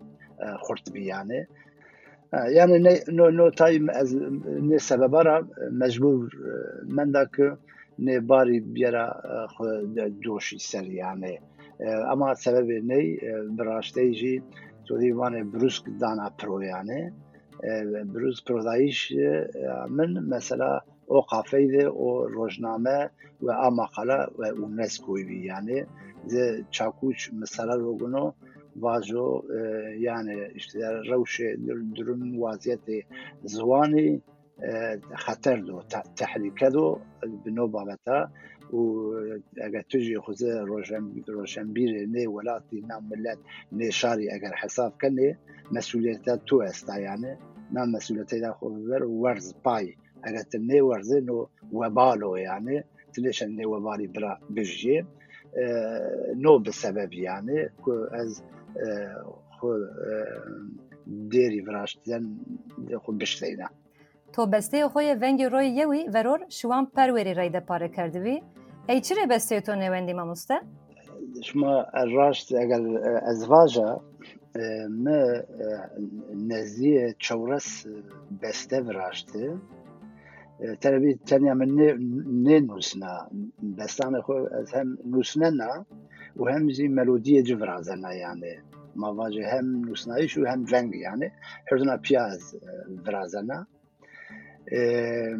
خرطبي 0.56 1.06
يعني. 1.06 1.47
بی 2.33 2.52
یعنی 2.52 2.78
ne 2.87 2.95
no 3.18 3.26
no 3.38 3.50
time 3.50 3.92
az 4.00 4.14
ne 4.71 4.78
sebebara 4.78 5.37
mecbur 5.71 6.33
men 6.97 7.12
da 7.14 7.25
ki 7.35 7.49
ne 7.99 8.28
bari 8.28 8.75
biyara 8.75 9.06
doşi 10.25 10.59
ser 10.59 10.87
yani 11.02 11.38
ama 12.12 12.35
sebebi 12.35 12.88
ne 12.88 13.00
براşteyji 13.59 14.42
تودي 14.87 15.12
وانه 15.12 15.42
بروسك 15.42 15.85
دانا 16.00 16.26
برو 16.38 16.61
يعني 16.61 17.12
بروز 18.12 18.40
برودايش 18.47 19.14
من 19.88 20.28
مثلا 20.28 20.85
او 21.11 21.21
قافيده 21.21 21.87
او 21.87 22.25
روجنامه 22.26 23.11
و 23.42 23.50
امقاله 23.50 24.28
و 24.38 24.42
اونسکو 24.45 25.12
بي 25.12 25.45
يعني 25.45 25.87
زي 26.26 26.64
چاكوش 26.71 27.35
مثلا 27.42 27.75
روگنو 27.75 28.33
vazo 28.80 29.42
يعني 29.99 30.50
işte 30.54 30.78
rauşe 31.11 31.56
durum 31.97 32.42
vaziyeti 32.42 32.99
zvani 33.45 34.21
خطر 35.25 35.56
دو 35.68 35.76
تحریک 36.16 36.61
دو 36.75 36.87
بنو 37.45 37.66
بابتا. 37.75 38.18
و 38.73 38.78
اگر 39.66 39.83
تجی 39.83 40.18
خود 40.18 40.38
روشن 41.28 41.73
بیر 41.73 42.06
نه 42.14 42.28
ولاتی 42.28 42.80
نه 42.90 42.97
ملت 43.11 43.38
نه 43.73 43.90
شاری 43.90 44.30
اگر 44.30 44.52
حساب 44.62 44.92
کنه 45.02 45.38
مسئولیت 45.73 46.45
تو 46.49 46.56
است 46.62 46.88
یعنی 46.88 47.33
نه 47.73 47.85
مسئولیت 47.85 48.35
دا 48.35 48.52
خود 48.52 48.88
بر 48.88 49.02
ورز 49.04 49.54
پای. 49.64 49.95
اگر 50.23 50.42
تن 50.42 50.62
نه 50.71 50.83
ورز 50.83 51.12
نو 51.12 51.47
وبالو 51.73 52.38
یعنی 52.38 52.76
تلیشن 53.14 53.50
نه 53.50 53.66
وبالی 53.66 54.06
برا 54.06 54.38
بجی. 54.56 54.99
آه، 55.00 55.06
نو 56.37 56.59
به 56.59 56.71
سبب 56.71 57.12
یعنی 57.12 57.59
که 57.85 57.92
از 58.12 58.42
خو 59.61 59.68
دیری 61.30 61.61
وراشتن 61.61 62.23
خو 63.02 63.12
بشتینا 63.12 63.68
تو 64.33 64.47
بسته 64.47 64.88
خوی 64.88 65.14
ونگ 65.23 65.42
روی 65.42 65.66
یوی 65.66 66.09
ورور 66.14 66.40
شوان 66.49 66.87
پروری 66.87 67.35
رایده 67.35 67.61
پاره 67.61 67.88
کردوی 67.88 68.42
ای 68.88 69.00
چی 69.00 69.14
بسته 69.30 69.61
تو 69.61 69.75
نوندی 69.75 70.12
ماموسته؟ 70.12 70.61
شما 71.42 71.87
راست 72.16 72.54
اگر 72.54 72.80
ازواجا 73.23 74.00
me 75.04 75.47
neziyê 76.50 77.14
çewres 77.18 77.87
beste 78.42 78.87
virashte 78.87 79.45
telebî 80.80 81.18
tenya 81.28 81.54
min 81.54 81.71
nê 82.45 82.59
nûsina 82.68 83.12
bestanê 83.78 84.21
xwe 84.26 84.38
ez 84.61 84.68
hem 84.75 84.88
nûsnena 85.12 85.73
وهم 86.37 86.73
زي 86.73 86.88
ملودية 86.88 87.43
جفرة 87.43 87.81
زنا 87.81 88.12
يعني 88.12 88.62
مافاجي 88.95 89.45
هم 89.45 89.90
نصنعيش 89.90 90.37
وهم 90.37 90.64
فنج 90.64 90.95
يعني 90.95 91.33
حرزنا 91.66 91.97
بياز 91.97 92.55
آه، 92.55 92.87
برازنا 92.88 93.66
آه، 94.73 95.37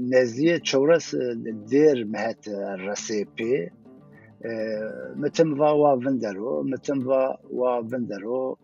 نزية 0.00 0.60
نازية 0.72 1.16
دير 1.46 2.04
مهات 2.04 2.48
الرسيبي 2.48 3.70
آه، 4.44 5.12
متم 5.16 5.56
فا 5.56 5.70
وا 5.70 6.00
فندرو 6.00 6.62
متم 6.62 7.04
فا 7.04 7.38
وا 7.50 7.82
فندرو 7.82 8.58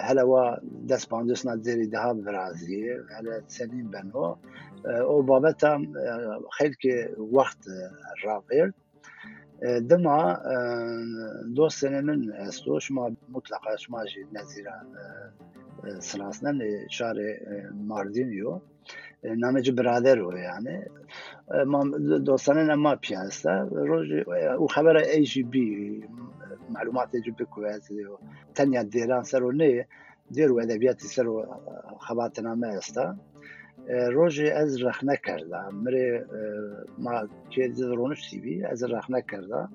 هلا 0.00 0.22
وا 0.22 0.56
داس 0.62 1.06
باندوس 1.06 1.46
ناديري 1.46 1.86
دها 1.86 2.12
برازي 2.12 2.92
هلا 3.18 3.42
سنين 3.48 3.90
بنو. 3.90 4.36
أو 4.86 5.22
بابتا 5.22 5.86
خيلك 6.58 7.10
وقت 7.18 7.58
رابيرت 8.24 8.74
غیر 9.61 9.79
دما 9.79 10.37
دوست 11.55 11.83
من 11.83 12.31
استو 12.31 12.79
شما 12.79 13.11
مطلقا 13.29 13.77
شما 13.77 14.05
جی 14.05 14.25
نزیره 14.33 14.73
سلاسنن 15.99 16.87
شهر 16.89 17.15
ماردینیو 17.87 18.61
نامج 19.23 19.71
برادر 19.71 20.15
رو 20.15 20.37
یعنی 20.37 20.79
ما 21.65 21.83
دوستانه 22.17 22.63
نما 22.63 22.95
پیاسته 22.95 23.51
روز 23.71 24.27
او 24.57 24.67
خبر 24.67 24.97
ای 24.97 25.23
جی 25.23 25.43
بی 25.43 26.03
معلومات 26.69 27.15
جو 27.15 27.31
بکویت 27.39 27.87
تنیا 28.55 28.83
دیران 28.83 29.23
سر 29.23 29.43
و 29.43 29.51
نه 29.51 29.87
دیر 30.31 30.51
و 30.51 30.59
ادبیاتی 30.59 31.07
سر 31.07 31.27
و 31.27 31.45
خبات 31.99 32.39
نامه 32.39 32.79
است 33.88 34.12
روز 34.12 34.40
از 34.40 34.82
رخ 34.82 35.04
نکردم. 35.04 35.74
مره 35.74 36.26
ما 36.98 37.28
که 37.50 37.72
رونش 37.78 38.30
تیوی 38.30 38.64
از 38.64 38.82
رخ 38.84 39.10
نکردم. 39.10 39.72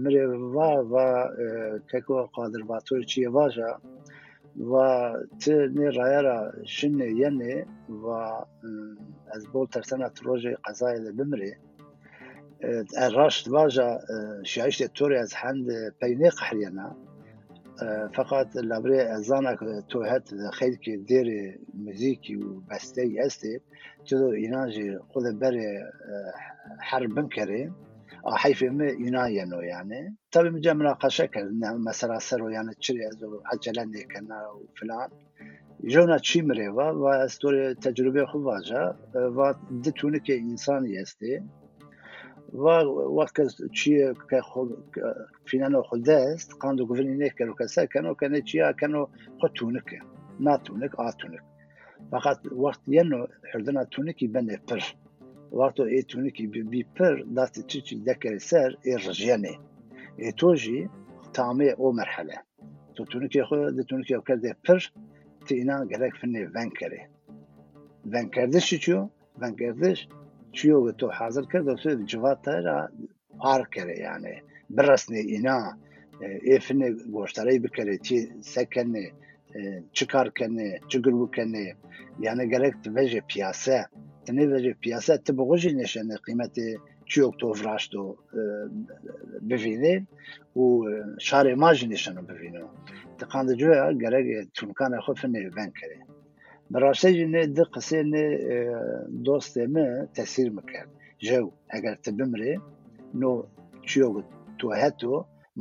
مره 0.00 0.26
و 0.26 0.58
و 0.96 1.26
که 1.90 2.00
قادر 2.32 2.62
باتور 2.62 3.02
چیه 3.02 3.28
واجه 3.28 3.74
و 4.72 5.12
تی 5.40 5.52
نی 5.52 5.90
رایرا 5.90 6.52
شنه 6.64 7.06
ینه 7.06 7.66
و 7.88 8.06
از 9.32 9.46
بول 9.52 9.66
ترسنه 9.66 10.10
روژ 10.22 10.46
قضای 10.46 11.12
بمری. 11.12 11.54
راشت 13.14 13.48
واجا 13.48 13.98
شیعشت 14.44 14.86
توری 14.86 15.16
از 15.16 15.34
هند 15.34 15.66
پینه 16.00 16.30
قحرینا 16.30 16.96
فقط 18.14 18.56
لبره 18.56 19.20
زانک 19.20 19.58
تو 19.88 20.02
هت 20.02 20.28
خیلی 20.52 20.76
که 20.76 20.96
دیر 20.96 21.58
موزیکی 21.74 22.36
و 22.36 22.60
بسته 22.70 23.02
هستی 23.24 23.60
تو 24.08 24.16
اینا 24.16 24.70
جی 24.70 24.98
خود 24.98 25.38
بره 25.38 25.90
آه، 26.08 26.32
حرب 26.80 27.28
کرده 27.28 27.70
آه، 28.26 28.36
حيف 28.36 28.62
يناينو 29.06 29.60
يعني 29.60 30.16
طب 30.32 30.60
جا 30.60 30.72
مناقشة 30.72 31.26
كنا 31.26 31.76
مثلا 31.88 32.18
سرو 32.18 32.48
يعني 32.48 32.74
تشري 32.74 33.00
عجلة 33.46 33.84
كنا 34.14 34.38
فلان. 34.80 35.08
جونا 35.84 36.18
تشيمري 36.18 36.68
و 36.68 37.08
استوري 37.08 37.74
تجربة 37.74 38.26
خواجة 38.26 38.82
آه، 39.16 39.28
و 39.36 39.54
دتونه 39.70 40.18
دتونك 40.18 40.30
إنسان 40.30 40.86
يستي 40.86 41.42
وەکە 43.18 43.44
چیە 43.78 44.06
فینانەوە 45.48 45.84
خو 45.88 45.96
دەست 46.08 46.48
قاند 46.60 46.78
و 46.80 46.88
گوڤنی 46.88 47.16
نێککە 47.22 47.44
و 47.46 47.58
کەسە 47.60 47.82
کەنەوە 47.92 48.18
کە 48.20 48.26
نەچیاکەن 48.34 48.92
و 49.00 49.02
خۆتونکە 49.40 49.98
ناتونک 50.46 50.92
ئاتونک 51.00 51.44
فقط 52.12 52.38
وەخت 52.62 52.82
یەن 52.96 53.08
هەردنا 53.50 53.82
تونێکی 53.92 54.32
بەندێ 54.34 54.56
پر 54.66 54.80
واتۆ 55.58 55.84
ئێ 55.92 56.00
تونێکی 56.10 56.46
ببی 56.54 56.82
پر 56.96 57.14
داستی 57.36 57.62
چیچی 57.70 57.96
دەکەی 58.08 58.38
سەر 58.48 58.70
ئێ 58.86 58.94
ڕژێنێ 59.04 59.54
ئێ 60.20 60.30
تۆژی 60.40 60.80
تامێ 61.36 61.70
ئۆ 61.80 61.88
مەرحەلە 61.98 62.38
تو 62.94 63.00
تونێکی 63.10 63.42
خۆ 63.48 63.58
دەتونکی 63.78 64.12
ئەو 64.16 64.24
کردێ 64.28 64.52
پر 64.64 64.80
تینا 65.46 65.76
گەلک 65.90 66.14
فنێ 66.20 66.42
ڤەنکەرێ 66.54 67.02
ڤەنکردشی 68.12 68.78
چۆ 68.84 68.98
ڤەنکردش 69.40 69.98
کردش 70.49 70.51
چی 70.51 70.61
چیو؟ 70.61 70.79
ون 70.79 70.91
کردش 70.91 70.91
چیو 70.91 70.91
تو 70.91 71.07
حاضر 71.07 71.41
کرده 71.41 71.71
و 71.71 71.75
تو 71.75 72.03
جوات 72.11 72.41
تا 72.41 72.59
را 72.59 72.89
پار 73.39 73.67
کره 73.73 73.99
یعنی 73.99 74.33
برسنه 74.69 75.17
اینا 75.17 75.59
ای 76.43 76.59
فنه 76.59 76.87
گوشتاری 76.91 77.59
بکره 77.59 77.97
تی 77.97 78.17
سکنه 78.41 79.11
چیکار 79.91 80.29
کنه 80.29 80.79
چگل 80.87 81.15
بکنه 81.23 81.75
یعنی 82.19 82.49
گرک 82.49 82.75
وجه 82.95 83.21
پیاسه 83.31 83.85
تنێ 84.25 84.45
پیاسە 84.83 85.15
te 85.25 85.31
bi 85.37 85.43
xۆژی 85.49 85.71
nêşene 85.81 86.17
qîmetê 86.25 86.67
çiyok 87.09 87.33
to 87.39 87.47
vraşto 87.59 88.03
bivînê 89.49 89.95
û 90.61 90.63
şarê 91.27 91.53
ma 91.61 91.71
jî 91.77 91.85
nêşeno 91.93 92.21
bivîno 92.29 92.65
Tiqandicoya 93.19 93.91
gerek 94.03 94.25
tunkanê 94.57 94.97
xwe 95.05 95.13
finê 95.21 95.39
ven 95.55 95.71
kerê 95.79 95.99
بەڕاستەیێ 96.72 97.42
د 97.56 97.58
قسێنێ 97.74 98.26
دۆستێمە 99.26 99.88
تەسیر 100.16 100.48
مکرد 100.56 100.90
ژەو 101.26 101.46
ئەگەر 101.72 101.96
تە 102.04 102.10
بمرێ 102.18 102.52
نۆ 103.20 103.32
چیۆگوت 103.88 104.28
تۆ 104.58 104.66
هەتۆ 104.82 105.14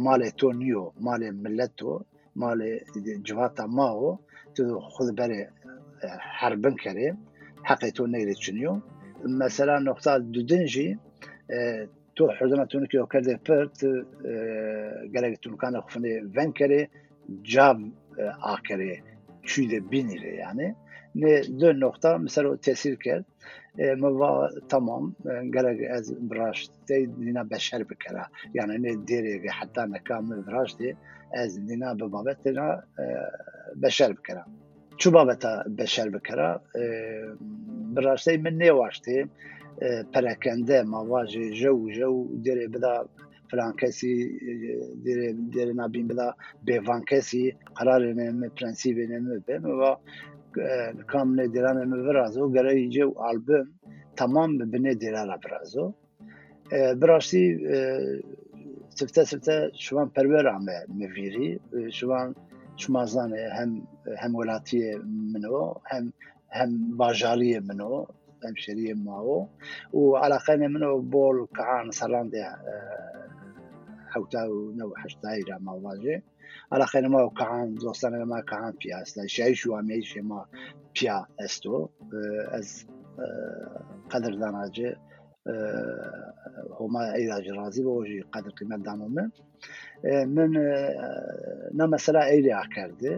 مالێ 0.05 0.29
تۆ 0.39 0.47
نیۆ 0.61 0.83
مالێ 1.05 1.29
ملەت 1.43 1.73
تۆ 1.79 1.93
مالێ 2.41 2.71
جواتە 3.27 3.65
ماوە 3.77 4.11
تۆ 4.55 4.63
خود 4.91 5.09
بەرێ 5.19 5.41
هەربن 6.39 6.75
کرێ 6.83 7.07
حقی 7.69 7.91
تۆ 7.97 8.03
نەیرێ 8.13 8.35
چنیۆ 8.43 8.73
مەسەلا 9.39 9.75
نقطتا 9.87 10.13
دودنجی 10.33 10.89
تۆ 12.15 12.23
حزمەتونکی 12.37 12.97
کردێ 13.13 13.35
پرت 13.45 13.77
گەلێک 15.13 15.35
تونکانە 15.43 15.79
خوفنێ 15.85 16.13
ڤەن 16.35 16.49
کرێ 16.59 16.81
جاب 17.53 17.77
ئاکرێ 18.45 18.93
چیده 19.48 19.78
بینیره 19.90 20.32
yani 20.44 20.66
ne 21.14 21.42
dön 21.60 21.80
nokta 21.80 22.18
mesela 22.18 22.56
tesir 22.56 22.96
کرد 23.04 23.24
ما 24.02 24.48
tamam 24.72 25.02
gerek 25.54 25.80
ez 25.96 26.06
braşte 26.30 26.96
nina 27.18 27.50
beşer 27.50 27.82
bikera 27.90 28.24
yani 28.54 28.82
ne 28.82 28.92
deri 29.08 29.48
hatta 29.48 29.86
ne 29.86 29.98
kamil 30.08 30.40
braşte 30.46 30.88
ez 31.32 31.58
nina 31.68 31.90
be 32.00 32.12
babetena 32.12 32.66
beşer 33.82 34.10
bikera 34.18 34.44
çu 35.00 35.08
babeta 35.14 35.64
beşer 35.78 36.08
bikera 36.14 36.48
براستی 37.94 38.36
من 38.44 38.54
نێواشتێ 38.62 39.18
پەرەکەندە 40.12 40.78
ماواژێ 40.92 41.46
ژە 41.60 41.72
و 41.80 41.84
ژە 41.96 42.08
و 42.16 42.20
دێرێ 42.44 42.66
بدا 43.48 43.50
فلان 43.50 43.72
کەسی 43.80 44.14
دێرە 45.54 45.74
نبین 45.82 46.06
بدا 46.10 46.28
بێڤان 46.66 47.02
کەسی 47.10 47.44
قرارێنێ 47.78 48.26
پرەنسیبێنێ 48.56 49.18
بێمەوە 49.46 49.92
کامنێ 51.12 51.44
دیرانێ 51.54 51.84
برازۆ 52.06 52.42
گەرەی 52.56 52.90
جێ 52.94 53.04
و 53.08 53.14
ئالبم 53.22 53.66
تمام 54.20 54.50
بنێ 54.72 54.92
دیرارە 55.02 55.36
برازۆ 55.44 55.86
براشتی 57.00 57.44
سفتە 58.98 59.22
سفتە 59.30 59.56
شوان 59.84 60.08
پەروێرامە 60.16 60.78
مڤیری 60.98 61.50
شوان 61.98 62.28
شمازانێ 62.82 63.42
هەم 63.58 63.70
هەم 64.22 64.32
وڵاتیە 64.40 64.90
منەوە 65.32 65.66
هەم 65.90 66.04
هم 66.58 66.70
باجاریە 67.00 67.60
منۆ 67.68 67.92
hem 68.44 68.56
şeriye 68.64 68.94
mao 69.06 69.48
û 69.98 70.00
alaqene 70.24 70.68
min 70.74 70.82
o 70.90 70.92
bol 71.14 71.36
kaan 71.58 71.86
salan 71.98 72.26
de 72.32 72.42
hewta 72.42 72.76
û 73.27 73.27
new 74.78 74.90
heştayî 75.02 75.42
re 75.48 75.56
mavajê 75.68 76.16
alaqene 76.74 77.08
ma 77.14 77.20
kaan 77.40 77.68
dostane 77.80 78.24
ma 78.24 78.40
kaan 78.50 78.72
piya 78.80 79.00
est 79.04 79.16
şeî 79.36 79.54
û 79.68 79.70
amêşê 79.80 80.22
ma 80.30 80.40
piya 80.94 81.18
est 81.44 81.66
o 81.66 81.78
ez 82.58 82.68
qedirdanace 84.12 84.88
homa 86.78 87.02
eyracı 87.18 87.52
razî 87.60 87.80
ve 87.86 87.90
o 87.98 88.04
jî 88.08 88.18
qedir 88.34 88.52
qîmet 88.58 88.84
dano 88.86 89.06
min 89.16 89.28
min 90.36 90.52
ne 91.78 91.86
mesela 91.94 92.20
eyriya 92.32 92.62
kerdi 92.74 93.12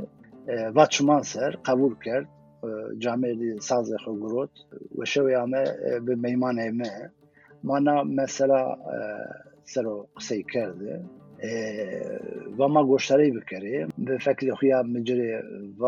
va 0.76 0.84
çiman 0.94 1.22
ser 1.32 1.52
qebûl 1.66 1.94
kerd 2.04 2.26
جامعه 2.98 3.58
ساز 3.60 3.92
خو 4.04 4.12
گروت 4.24 4.50
و 4.98 5.04
شو 5.04 5.28
یامه 5.30 5.64
به 6.06 6.14
میمان 6.14 6.70
ما 6.70 6.90
مانا 7.64 8.04
مثلا 8.04 8.62
سر 9.63 9.85
قصي 10.15 10.43
کرده. 10.43 11.03
و 12.57 12.67
ما 12.67 12.83
گوشتری 12.83 13.31
بکره 13.31 13.87
به 13.97 14.17
فکر 14.17 14.53
خویا 14.55 14.83
و 15.79 15.85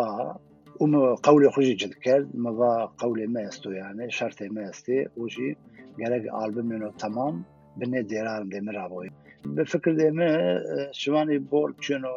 ام 0.82 1.16
قول 1.16 1.50
خوشی 1.50 1.76
جد 1.76 1.94
کرد. 1.94 2.36
ما 2.36 2.54
و 2.54 2.64
قول 2.98 3.26
ما 3.26 3.40
استو 3.40 3.72
يعني 3.72 4.12
شرط 4.12 4.42
ما 4.42 4.62
استی 4.62 5.06
وشي 5.18 5.58
گرگ 6.00 6.28
آلبوم 6.28 6.66
منو 6.66 6.92
تمام 6.92 7.46
بنه 7.78 8.02
دیران 8.02 8.50
دی 8.50 8.60
مرابوی 8.60 9.10
به 9.56 9.64
فکر 9.64 9.92
دی 9.92 10.10
ما 10.10 10.60
شوانی 10.92 11.40
بول 11.40 11.74
چونو 11.80 12.14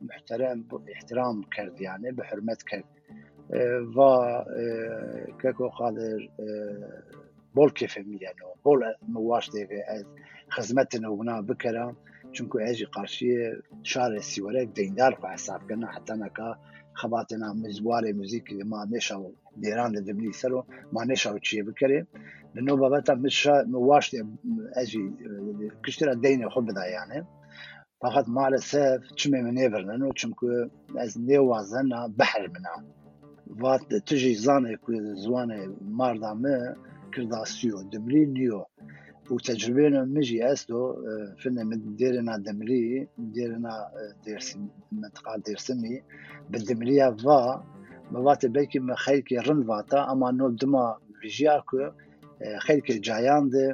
محترم 0.00 0.64
احترام 0.94 1.44
کرد 1.56 1.80
يعني 1.80 2.12
به 2.12 2.22
حرمت 2.24 2.62
کرد. 2.62 2.84
و 3.96 4.00
كاكو 5.42 5.68
قادر 5.68 6.28
بول 7.54 7.70
كيفم 7.70 8.12
يعني 8.20 8.36
بول 8.64 8.84
مواش 9.08 9.50
ديك 9.50 9.68
خزمەتن 10.54 11.04
و 11.06 11.16
بنا 11.20 11.36
بکەرە 11.48 11.86
چونکو 12.34 12.56
ئەژی 12.64 12.86
قاشیە 12.94 13.44
شارێ 13.90 14.20
سیوەرێک 14.30 14.68
دەیندار 14.78 15.12
خو 15.18 15.26
حسابکەن 15.34 15.82
حتەنەکە 15.94 16.48
خەباتنا 17.00 17.48
مزوارێ 17.62 18.10
موزیکی 18.18 18.56
ما 18.72 18.80
نێشا 18.92 19.16
و 19.20 19.28
دێران 19.62 19.90
لە 19.96 20.00
دبلی 20.08 20.38
سەر 20.40 20.52
و 20.56 20.60
ما 20.94 21.02
نێشا 21.10 21.30
و 21.32 21.42
چیە 21.46 21.62
بکەێ 21.68 22.00
لەنەوە 22.54 22.76
بابەتە 22.82 23.12
واشتێ 23.88 24.20
ئەژی 24.76 25.04
کشترە 25.84 26.14
دەینێ 26.24 26.46
خۆ 26.52 26.60
بدایانێ. 26.68 27.20
فقط 28.02 28.26
maalesef 28.38 29.00
çimê 29.18 29.40
min 29.46 29.54
nêvirnin 29.60 30.00
û 30.06 30.10
çimku 30.20 30.48
ez 31.04 31.12
nêwazen 31.28 31.86
na 31.92 32.00
beher 32.18 32.46
min 32.54 32.66
Vat 33.62 33.82
tijî 34.06 34.32
zanê 34.46 34.74
ku 34.82 34.90
ziwanê 35.22 35.60
marda 35.98 36.32
me 36.42 36.56
kirda 37.12 37.40
siyo 37.54 37.78
dimlî 37.92 38.22
niyo 38.34 38.62
و 39.30 39.36
تجربه 39.38 39.90
نمیجی 39.90 40.42
است 40.42 40.68
دو 40.68 40.80
فن 41.42 41.62
مد 41.62 41.82
دیرنا 41.96 42.36
دمری 42.46 43.08
درس 44.26 44.56
منطقه 44.92 45.38
درسمی 45.46 46.02
به 46.50 46.58
دمری 46.58 47.00
وا 47.24 47.62
مواته 48.12 48.48
بلکی 48.48 48.78
ما 48.78 48.94
خیر 48.94 49.24
رن 49.46 49.60
واتا 49.70 49.98
اما 50.12 50.30
نو 50.30 50.50
دما 50.60 50.86
ویجیا 51.22 51.56
کو 51.68 51.78
خیر 52.64 52.80
کی 52.86 52.98
جایان 53.08 53.44
ده 53.52 53.64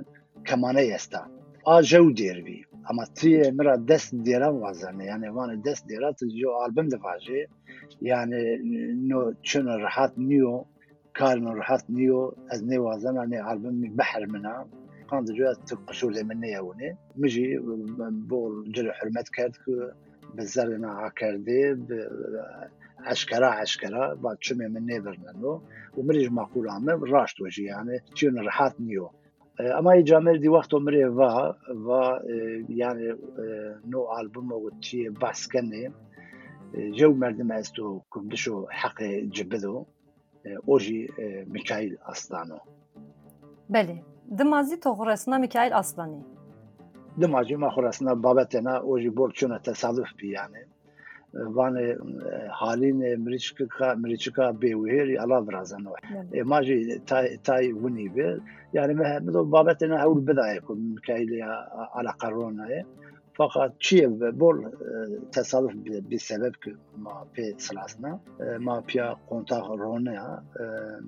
کمانه 0.49 0.83
یستا 0.93 1.23
ا 1.67 1.75
جو 1.91 2.03
اما 2.91 3.05
تری 3.17 3.51
مرا 3.51 3.77
دست 3.77 4.15
دیرا 4.27 4.55
وازنه 4.55 5.05
یعنی 5.05 5.29
وان 5.29 5.61
دست 5.67 5.87
دیرا 5.87 6.13
تو 6.13 6.27
جو 6.39 6.51
آلبوم 6.65 6.89
ده 6.89 6.97
واجی 6.97 7.41
یعنی 8.01 8.41
نو 9.09 9.33
چون 9.43 9.67
راحت 9.67 10.13
نیو 10.17 10.65
کار 11.19 11.37
نو 11.45 11.51
راحت 11.55 11.85
نیو 11.89 12.33
از 12.53 12.61
نیو 12.65 12.83
وازنه 12.83 13.23
نه 13.27 13.43
آلبوم 13.43 13.97
بحر 13.97 14.23
قاند 15.09 15.33
جات 15.33 15.57
تقشو 15.67 16.11
لمنية 16.11 16.61
وني 16.61 16.97
مجي 17.17 17.59
بول 18.11 18.73
جلو 18.73 18.93
حرمت 18.93 19.29
كرد 19.29 19.53
بزرنا 20.35 20.91
عكردي 20.91 21.77
عشكرا 22.99 23.47
عشكرا 23.47 24.15
بعد 24.15 24.37
شو 24.41 24.55
من 24.55 24.87
نيبر 24.87 25.19
لانه 25.25 25.63
ومريج 25.97 26.31
معقول 26.31 26.69
عمي 26.69 26.93
راشت 26.93 27.41
وجي 27.41 27.65
يعني 27.65 27.99
تشون 28.15 28.39
رحات 28.47 28.81
نيو 28.81 29.11
اما 29.61 29.95
يجامل 29.95 30.41
دي 30.41 30.49
وقت 30.49 30.75
عمري 30.75 31.11
فا 31.11 31.57
فا 31.87 32.21
يعني 32.69 33.17
نو 33.87 34.19
البوم 34.21 34.53
وتشي 34.53 35.09
بحث 35.09 35.47
كني 35.47 35.93
جو 36.75 37.15
مردم 37.15 37.53
استو 37.53 38.01
كبدشو 38.01 38.67
حق 38.69 39.03
جبدو. 39.03 39.85
اوجي 40.69 41.09
ميكايل 41.47 41.99
اصلانو 42.03 42.59
بله. 43.71 44.03
دمازی 44.39 44.77
تو 44.77 44.95
خورس 44.95 45.29
میکایل 45.29 45.73
اصلانی. 45.73 46.25
دمازی 47.21 47.57
ما 47.57 47.71
خورس 47.71 48.03
نه 48.03 48.15
بابت 48.15 48.57
نه 48.57 48.75
اوجی 48.81 49.11
بور 49.11 49.31
چون 49.31 49.59
تصادف 49.59 50.23
یعنی. 50.23 50.59
وان 51.35 51.79
حالی 52.51 52.93
نمیریشکا 52.93 53.95
میریشکا 53.95 54.53
بیوهیری 54.53 55.17
علاوه 55.17 55.47
بله. 55.47 55.53
بر 55.53 55.61
از 55.61 55.75
ماجی 56.47 56.99
تای 57.07 57.37
تای 57.37 57.73
ونی 57.73 58.09
بود 58.09 58.43
یعنی 58.73 58.95
به 58.95 59.09
هم 59.09 59.27
دو 59.27 59.45
بابت 59.45 59.83
این 59.83 59.93
اول 59.93 60.21
بدای 60.21 60.61
کن 60.61 60.95
که 61.07 61.15
ایلیا 61.15 61.55
علا 61.95 62.11
قرونه. 62.11 62.87
فقط 63.37 63.73
چیه 63.79 64.09
بول 64.09 64.71
تصادف 65.33 65.73
بی 66.09 66.19
سبب 66.19 66.53
که 66.65 66.75
ما 66.99 67.27
پی 67.33 67.55
سلاس 67.59 67.97
ما 68.61 68.81
پیا 68.81 69.17
کنترل 69.31 69.79
رونه 69.79 70.21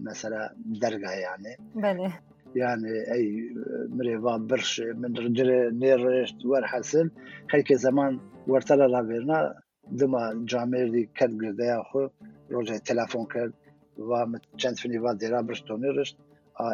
مثلا 0.04 0.48
درگاه 0.80 1.16
یعنی. 1.20 1.56
بله. 1.74 2.12
يعني 2.54 3.12
أي 3.12 3.54
مريفا 3.88 4.36
برش 4.36 4.80
من 4.80 5.16
رجل 5.16 5.78
نير 5.78 6.26
ور 6.44 6.66
حسن 6.66 7.10
هلك 7.50 7.72
زمان 7.72 8.18
ورتلا 8.46 8.88
لابيرنا 8.88 9.54
دما 9.90 10.44
جامير 10.44 10.90
دي 10.90 11.08
كان 11.14 11.38
قردايا 11.38 11.82
خو 11.82 12.08
روجة 12.50 12.76
تلفون 12.76 13.24
كرد 13.24 13.52
و 13.98 14.26
چند 14.56 14.76
فنی 14.78 14.98
و 14.98 15.14
دیرا 15.14 15.42
برش 15.42 15.60
تو 15.60 15.76
نرشت 15.76 16.16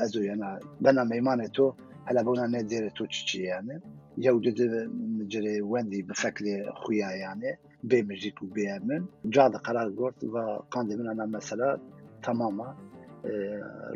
ازو 0.05 0.23
ينا 0.23 0.59
بنا 0.81 1.05
ميمان 1.05 1.53
تو 1.53 1.73
هلا 2.07 2.23
بونا 2.23 2.47
ندير 2.47 2.89
تو 2.89 3.05
تشي 3.07 3.43
يعني. 3.43 3.81
يو 4.19 4.41
جد 4.41 4.91
مجري 5.19 5.63
وندي 5.63 6.03
بفكلي 6.03 6.73
خويا 6.75 7.11
يعني 7.11 7.59
بمجيك 7.85 8.43
وبيامن 8.43 9.05
جاد 9.25 9.57
قرار 9.57 9.89
قلت 9.99 10.25
وقاندي 10.25 10.97
من 10.97 11.09
أنا 11.11 11.27
مسألة 11.27 11.79
تماما. 12.23 12.77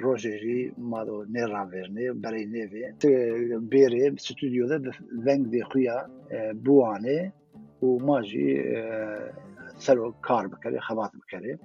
روجری 0.00 0.72
مالو 0.78 1.24
نیران 1.24 1.68
ورنی 1.68 2.10
برای 2.10 2.46
نیوی 2.46 2.92
تو 3.00 3.08
بیری 3.60 4.16
ستودیو 4.16 4.66
ده 4.66 4.78
بفنگ 4.78 5.50
دی 5.50 5.62
خویا 5.62 5.98
بوانی 6.64 7.32
و 7.82 7.86
ماجی 7.98 8.48
سلو 9.78 10.12
کار 10.22 10.48
بکری 10.48 10.80
خبات 10.80 11.12
بکره 11.20 11.58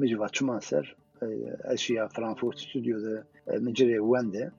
مجوه 0.00 0.28
چمان 0.28 0.60
سر 0.60 0.84
اشیا 1.64 2.08
فرانفورت 2.08 2.56
ستودیو 2.56 3.00
ده 3.00 3.24
مجره 3.60 4.00
وانده 4.00 4.52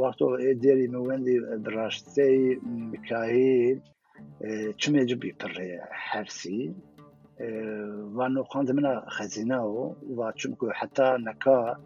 وقت 0.00 0.22
او 0.22 0.36
دیری 0.36 0.86
مواندی 0.86 1.40
براشتی 1.40 2.60
مکایی 2.92 3.80
چمیجو 4.76 5.16
بی 5.16 5.32
پر 5.32 5.52
حرسی 6.10 6.74
وانو 7.40 8.40
ونقان 8.40 8.64
ضمن 8.64 9.00
خزينه 9.00 9.94
وشنكو 10.10 10.70
حتى 10.70 11.16
نكا 11.20 11.76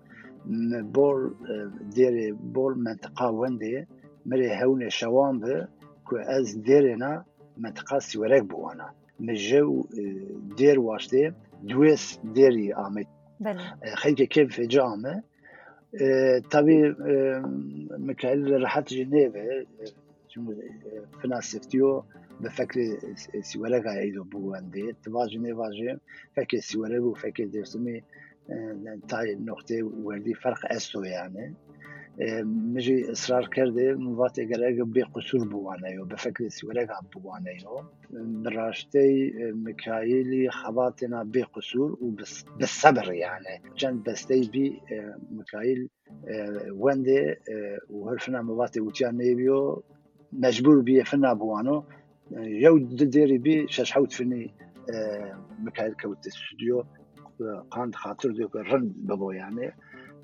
بول 0.95 1.35
ديري 1.81 2.33
بول 2.33 2.79
منطقة 2.79 3.31
وندي 3.31 3.87
مري 4.27 4.65
هون 4.65 5.41
بي 5.41 5.67
كو 6.05 6.17
از 6.17 6.55
ديرينا 6.55 7.25
منطقة 7.57 7.99
سيوريك 7.99 8.43
بوانا 8.43 8.91
مجو 9.21 9.87
دير 10.57 10.81
واشتي 10.81 11.33
دويس 11.63 12.21
ديري 12.25 12.75
آمي 12.75 13.05
خلك 13.95 14.23
كيف 14.23 14.55
في 14.55 14.67
جامعة 14.67 15.23
طبي 16.51 16.95
مكايل 17.91 18.63
راحت 18.63 18.95
جنيف 18.95 19.33
فينا 21.21 21.41
سيفتيو 21.41 22.05
بفكر 22.41 22.99
سوالك 23.41 23.87
عيدو 23.87 24.25
بواندي 24.25 24.95
تباجني 25.03 25.53
باجين 25.53 25.99
فكر 26.37 26.59
سوالك 26.59 27.03
وفكر 27.03 27.45
درسمي 27.45 28.03
آه، 28.51 28.99
تاي 29.09 29.35
نقطة 29.35 29.83
والدي 29.83 30.35
فرق 30.35 30.73
أسو 30.73 31.03
يعني. 31.03 31.55
مجي 32.45 33.13
إصرار 33.13 33.47
كردي 33.47 33.93
مضاتي 33.93 34.45
قرق 34.45 34.85
بقصور 34.85 35.49
بوانيو 35.49 36.05
بفكر 36.05 36.49
سوالك 36.49 36.91
عب 36.91 37.11
بوانيو 37.11 37.85
براشتي 38.11 39.29
آه، 39.29 39.53
مكايلي 39.53 40.51
خباطنا 40.51 41.23
بقصور 41.23 41.99
وبالصبر 42.01 43.13
يعني. 43.13 43.63
جان 43.77 44.03
بستي 44.03 44.51
بي 44.53 44.81
آه، 44.93 45.19
مكايل 45.31 45.89
وندي 46.71 47.35
وهرفنا 47.91 48.43
مواتي 48.43 48.81
وتيان 48.81 49.17
نيبيو 49.17 49.83
مجبور 50.33 50.81
بيفنا 50.81 51.33
بوانو 51.33 51.85
جاو 52.31 52.77
الجزائري 52.77 53.67
شاش 53.69 53.91
حاوت 53.93 54.13
فني 54.13 54.55
مكايل 55.59 55.95
كوت 55.95 56.27
استوديو 56.27 56.85
قاند 57.71 57.95
خاطر 57.95 58.31
دو 58.31 58.49
رند 58.55 58.95
بابو 58.97 59.31
يعني. 59.31 59.75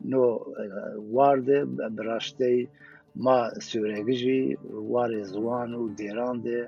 نو 0.05 0.55
وارد 0.97 1.77
براشتي 1.97 2.69
ما 3.17 3.51
سوريجي 3.59 4.57
وار 4.71 5.23
زوان 5.23 5.75
و 5.75 5.89
ديران 5.89 6.43
دي 6.43 6.67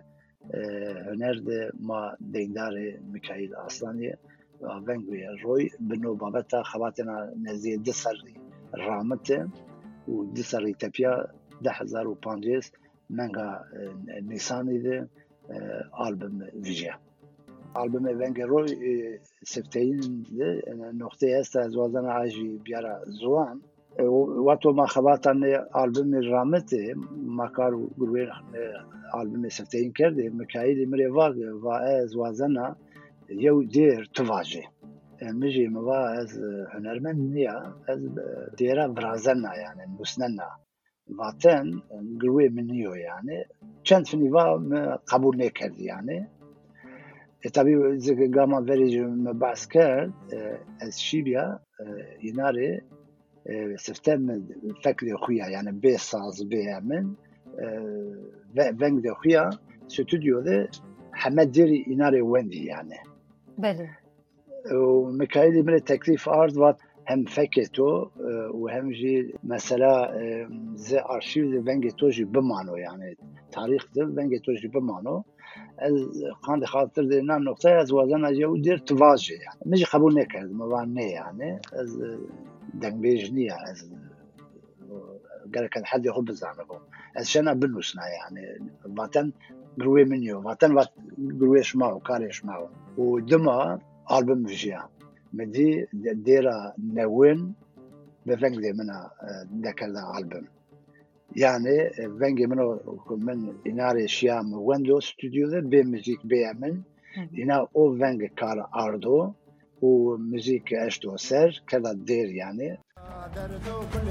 هنر 1.09 1.39
دي 1.39 1.71
ما 1.81 2.17
ديندار 2.21 2.75
مكايل 3.13 3.55
اصلاني 3.55 4.17
بنگوی 4.87 5.27
روی 5.43 5.71
بنو 5.81 6.15
بابتا 6.15 6.63
خواتنا 6.63 7.33
نزی 7.43 7.77
دسری 7.77 8.35
رامته 8.75 9.49
و 10.09 10.25
دسری 10.37 10.75
تپیا 10.75 11.29
ده 11.63 11.71
هزار 11.71 12.07
و 12.09 12.15
پانجیس 12.15 12.73
منگا 13.11 13.49
نیسانی 14.23 14.79
ده. 14.79 15.09
آلبوم 15.93 16.39
ویژه 16.67 16.95
Roy 18.53 18.71
e, 18.91 19.21
Sefteyin 19.43 20.25
de 20.39 20.63
nokta 20.93 21.27
est 21.27 21.57
az 21.57 21.77
wazana 21.77 22.13
aji 22.23 22.47
biara 22.65 22.95
Zuan 23.21 23.59
واتو 24.47 24.73
ما 24.73 24.87
خباتان 24.87 25.41
آلبوم 25.83 26.15
رامته 26.15 26.95
ما 27.39 27.47
کارو 27.57 27.91
گروه 28.01 28.29
آلبوم 29.15 29.49
سفتین 29.49 29.93
کرده 29.93 30.31
مکایل 30.31 30.91
مری 30.91 31.07
واگ 31.07 31.37
و 31.63 31.69
از 31.69 32.17
وازنا 32.17 32.77
یو 33.29 33.63
دیر 33.63 34.11
تواجه 34.15 34.65
مجي 35.23 35.69
موا 35.69 36.09
از 36.21 36.41
هنرمند 36.73 37.21
نيا 37.35 37.57
از 37.89 38.01
ديرا 38.59 38.89
برازنا 38.89 39.57
يعني 39.57 39.83
بعتان 41.09 41.81
نقرويه 41.93 42.49
من 42.49 42.71
هيو 42.71 42.95
يعني 42.95 43.45
كانت 43.85 44.07
في 44.07 44.17
نظام 44.17 44.97
قبولنا 45.07 45.49
كرد 45.49 45.79
يعني 45.79 46.29
طبيب 47.55 47.95
زك 47.97 48.39
قام 48.39 48.65
فيريج 48.67 48.99
مبعث 48.99 49.67
كرد 49.67 50.13
الشيبيا 50.83 51.59
يناري 52.23 52.81
سفتم 53.77 54.47
فكلي 54.85 55.17
خويا 55.17 55.47
يعني 55.47 55.73
بي 55.73 55.97
ساز 55.97 56.43
بي 56.43 56.77
امن 56.77 57.15
فانك 58.57 59.03
دي 59.03 59.11
خويا 59.15 59.51
ستوديو 59.89 60.41
ذا 60.41 60.69
حماد 61.13 61.51
ديري 61.51 61.85
يناري 61.89 62.23
ويندي 62.23 62.65
يعني 62.65 62.97
بلى 63.59 63.89
وميكايلي 64.73 65.63
من 65.63 65.75
التكليف 65.75 66.29
ارض 66.29 66.77
هم 67.11 67.25
فكتو 67.25 68.09
وهم 68.51 68.91
جي 68.93 69.35
مثلا 69.45 70.19
زي 70.75 70.99
أرشيف 70.99 71.45
دي 71.47 71.63
فنجتو 71.63 72.09
جي 72.09 72.25
بمانو 72.25 72.77
يعني 72.77 73.17
تاريخ 73.53 73.87
دي 73.95 74.07
فنجتو 74.07 74.53
جي 74.53 74.69
بمانو 74.69 75.25
قاند 76.43 76.65
خاطر 76.65 77.05
دي 77.05 77.21
نام 77.21 77.43
نقطة 77.43 77.81
از 77.81 77.93
وزن 77.93 78.33
جو 78.33 78.57
دير 78.57 78.79
تواجه 78.79 79.33
يعني 79.33 79.61
مجي 79.67 79.85
قبول 79.85 80.15
نكرد 80.15 80.53
مواني 80.53 81.11
يعني 81.11 81.61
از 81.73 82.03
دنگ 82.75 83.01
بيجنية 83.01 83.55
از 83.71 83.91
قال 85.55 85.67
كان 85.67 85.85
حد 85.85 86.07
يخب 86.07 86.29
الزعنبو 86.29 86.77
از 87.17 87.27
شنا 87.27 87.53
بنوسنا 87.53 88.03
يعني 88.09 88.71
وطن 88.99 89.33
قروي 89.81 90.05
منيو 90.05 90.51
وطن 90.51 90.79
قروي 91.41 91.63
شماو 95.34 95.52
كاري 95.52 95.88
شماو 95.88 95.88
ودما 95.88 95.88
ألبوم 95.88 95.88
فيجيا 95.88 95.88
مدي 95.88 95.88
ديرا 96.14 96.74
نوين 96.78 97.54
بفنجلي 98.26 98.74
منا 98.74 99.12
ذكر 99.64 99.86
ألبوم 99.86 100.46
يعني 101.36 101.90
فنجي 102.20 102.48
منو 102.48 102.80
من 103.10 103.54
إناري 103.68 104.08
شيام 104.08 104.54
ويندو 104.54 105.00
ستوديو 105.00 105.48
ذا 105.48 105.60
بي 105.60 105.84
مزيك 105.84 106.26
بي 106.26 106.54
من 106.54 106.82
إنا 107.40 107.68
أو 107.76 107.98
فنج 107.98 108.26
كار 108.26 108.68
أردو 108.76 109.32
ومزيك 109.82 110.74
أشتو 110.74 111.18
سر 111.18 111.64
كذا 111.68 111.94
دير 111.94 112.32
يعني 112.32 112.78
دردو 113.36 113.80
كل 113.94 114.08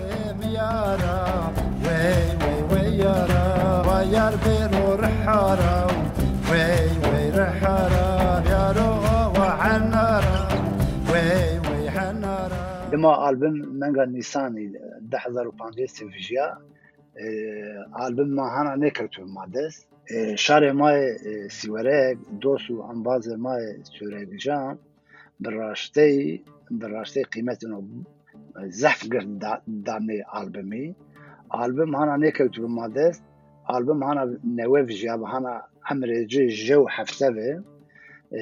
ميارا 0.46 1.52
وي 1.84 2.36
وي 2.42 2.62
وي 2.72 2.98
يارا 2.98 3.86
ويار 3.88 4.36
بيرو 4.36 4.94
رحارا 4.94 5.86
وي 6.50 7.01
اما 12.93 13.27
البوم 13.27 13.53
منگا 13.53 14.05
نیسانی 14.05 14.65
ده 15.11 15.17
هزار 15.17 15.47
و 15.47 15.51
پانزده 15.51 15.87
البوم 17.95 18.29
ما 18.33 18.49
هانا 18.49 18.75
نکرتو 18.75 19.25
مادس 19.25 19.85
شهر 20.35 20.71
ما 20.71 20.91
سیوره 21.49 22.17
دوست 22.41 22.71
و 22.71 22.81
انباز 22.81 23.29
ما 23.29 23.55
سوره 23.99 24.25
بیجان 24.25 24.79
براشته 25.39 26.39
براشته 26.71 27.23
قیمت 27.23 27.63
نو 27.63 27.81
زحف 28.69 29.07
گرد 29.13 29.27
دانه 29.85 30.25
آلبومی 30.39 30.95
آلبوم 31.49 31.95
هانا 31.95 32.15
نکرتو 32.15 32.67
مادس 32.67 33.21
آلبوم 33.67 34.03
هانا 34.03 34.23
نویف 34.43 34.89
جیاب 34.89 35.21
هانا 35.21 35.61
امرجی 35.89 36.47
جو 36.47 36.87
حفته 36.95 37.63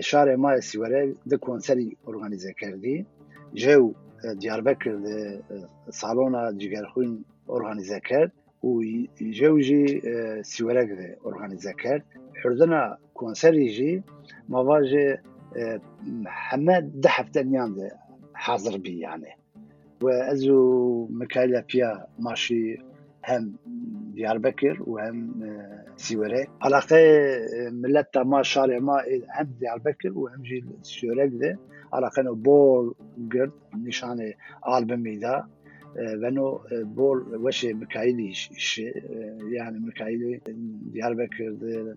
شهر 0.04 0.36
ما 0.36 0.60
سیوره 0.60 1.16
ده 1.30 1.38
کنسری 1.38 1.98
ارگانیزه 2.08 2.54
کردی 2.60 3.06
جو 3.54 3.94
دياربكر 4.25 4.95
ده 4.97 5.43
صالونا 5.91 6.51
جيگرخوين 6.53 7.25
أورغانيزه 7.51 7.99
كرد 7.99 8.31
و 8.63 8.83
جو 9.21 9.59
جي 9.59 10.03
سيورك 10.43 10.89
ده 10.91 11.17
أورغانيزه 11.25 11.73
كرد 11.73 12.03
حردنا 12.43 12.99
كونسري 13.15 13.67
جي 13.67 14.03
مواجه 14.49 15.23
همه 16.53 16.79
ده 16.95 17.09
حفتة 17.09 17.43
نيان 17.43 17.75
ده 17.75 17.91
حاضر 18.35 18.77
بي 18.79 19.01
يعني 19.01 19.33
وازو 20.03 21.09
مكايلا 21.11 21.65
بيا 21.73 22.07
ماشي 22.19 22.79
هم 23.29 23.57
دياربكر 24.15 24.83
وهم 24.87 25.43
سيوري 25.97 26.47
علاقة 26.63 26.97
ملتا 27.71 28.23
ما 28.23 28.43
شارع 28.43 28.79
ما 28.79 29.03
هم 29.41 29.49
دياربكر 29.61 30.13
وهم 30.19 30.43
جي 30.43 30.65
سيورك 30.83 31.31
ده 31.33 31.59
علاقة 31.94 32.24
بول 32.34 32.94
قرد 33.34 33.52
نشان 33.74 34.34
ألبومي 34.68 35.16
ده 35.18 35.46
ونو 36.24 36.62
بول 36.72 37.36
وشي 37.36 37.74
مكايلي 37.74 38.34
يعني 39.52 39.80
مكايلي 39.80 40.42
دياربكر 40.94 41.56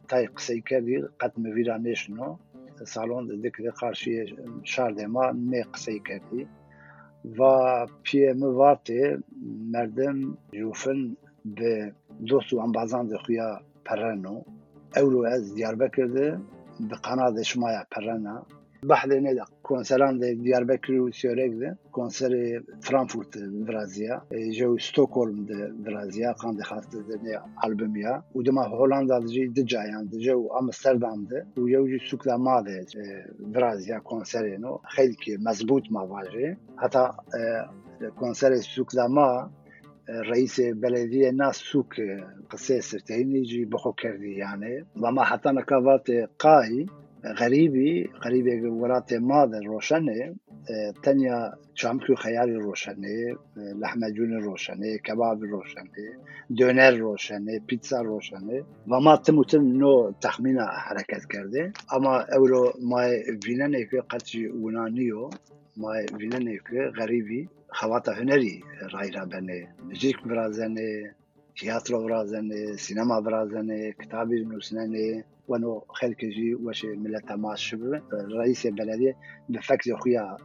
تاي 0.09 0.26
قسي 0.26 0.61
كردي 0.61 1.04
قد 1.20 1.33
مفيرا 1.38 1.78
نيشنو 1.78 2.37
سالون 2.85 3.40
ديك 3.40 3.68
قارشي 3.68 4.37
شار 4.64 5.07
ما 5.07 5.33
نه 5.33 5.62
قسي 5.62 5.98
كردي 5.98 6.46
و 7.38 7.40
پیه 8.04 8.35
وارته 8.35 9.18
مردم 9.72 10.37
جوفن 10.54 11.16
به 11.44 11.92
دوست 12.26 12.52
و 12.52 12.59
انبازان 12.61 13.16
خویا 13.16 13.61
پرنو 13.85 14.42
اولو 14.96 15.24
از 15.24 15.54
دیاربکر 15.54 16.07
ده 16.07 16.40
به 16.80 16.96
قناه 16.96 17.42
شمایا 17.42 17.87
پرنا 17.90 18.46
بعد 18.84 19.13
نه 19.13 19.43
کنسران 19.63 20.17
ده 20.19 20.34
دیاربکر 20.34 20.93
و 20.93 21.12
سیورک 21.12 21.51
ده 21.62 21.77
کنسر 21.91 22.62
فرانکفورت 22.82 23.38
برازیا 23.38 24.21
جو 24.58 24.73
استکهلم 24.73 25.45
ده 25.45 25.71
برازیا 25.86 26.34
قاند 26.34 26.62
خاصه 26.62 27.03
ده 27.03 27.19
نه 27.23 27.39
البومیا 27.63 28.23
و 28.36 28.41
دما 28.41 28.63
هولندا 28.63 29.19
ده 29.19 29.27
جی 29.27 29.47
ده 29.47 29.63
جایان 29.63 30.05
ده 30.12 30.19
جو 30.19 30.49
امستردام 30.60 31.25
ده 31.25 31.62
و 31.62 31.69
جو 31.69 31.88
جی 31.88 31.99
سوکلا 32.10 32.38
ما 32.38 32.62
ده 32.62 32.86
برازیا 33.53 33.99
کنسر 33.99 34.58
نو 34.58 34.77
خیلی 34.95 35.15
که 35.23 35.38
مضبوط 35.47 35.84
ما 35.91 36.08
واجه 36.08 36.58
حتی 36.82 37.03
کنسر 38.15 38.55
سوکلا 38.55 39.08
ما 39.08 39.51
رئيس 40.10 40.60
بلدية 40.62 41.32
ناس 41.32 41.58
قاي 47.24 47.32
غريبي 47.32 48.10
غريبي 48.24 48.68
ولات 48.68 49.14
ماذا 49.14 49.60
روشنة 49.66 50.34
تانية 51.02 51.52
شامكو 51.74 52.14
خياري 52.14 52.56
روشنة 52.56 53.37
لحمة 53.56 54.08
جون 54.08 54.44
روشنة 54.44 54.96
كباب 55.04 55.42
روشنة 55.42 55.90
دونر 56.50 56.98
روشنة 56.98 57.60
بيتزا 57.68 58.00
روشنة 58.02 58.64
وما 58.88 59.16
تموتن 59.16 59.78
نو 59.78 60.10
تخمين 60.20 60.60
حركات 60.60 61.24
کرده. 61.24 61.72
اما 61.92 62.26
اولو 62.37 62.72
ما 62.80 63.02
فينانه 63.44 63.84
که 63.84 64.00
قطعی 64.00 64.46
ونانيو 64.46 65.30
ما 65.76 66.06
فينانه 66.18 66.58
که 66.70 66.92
غريبي 66.98 67.48
خواتا 67.68 68.12
هنری. 68.12 68.64
رای 68.92 69.10
را 69.10 69.24
بنه 69.24 69.68
موزیک 69.84 70.22
برازنه 70.24 71.14
تیاترو 71.56 72.04
برازنه 72.04 72.76
سینما 72.76 73.20
برازنه 73.20 73.92
کتابی 73.92 74.44
نوسننه. 74.44 75.24
وانو 75.48 75.85
خلك 75.88 76.24
جي 76.24 76.54
واش 76.54 76.85
ملا 76.85 77.18
تماس 77.18 77.59
شبر 77.59 78.02
رئيس 78.12 78.66
البلديه 78.66 79.16
بفكت 79.48 79.92
خويا 79.92 80.37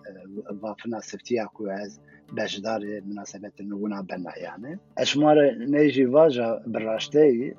ضافنا 0.53 0.99
سفتيا 0.99 1.45
كواز 1.45 2.01
باش 2.33 2.59
دار 2.59 2.81
مناسبة 3.05 3.51
نونا 3.61 4.01
بنا 4.01 4.37
يعني. 4.37 4.79
اشمار 4.97 5.37
نيجي 5.57 6.07
فاجا 6.07 6.63
براشتي 6.67 7.55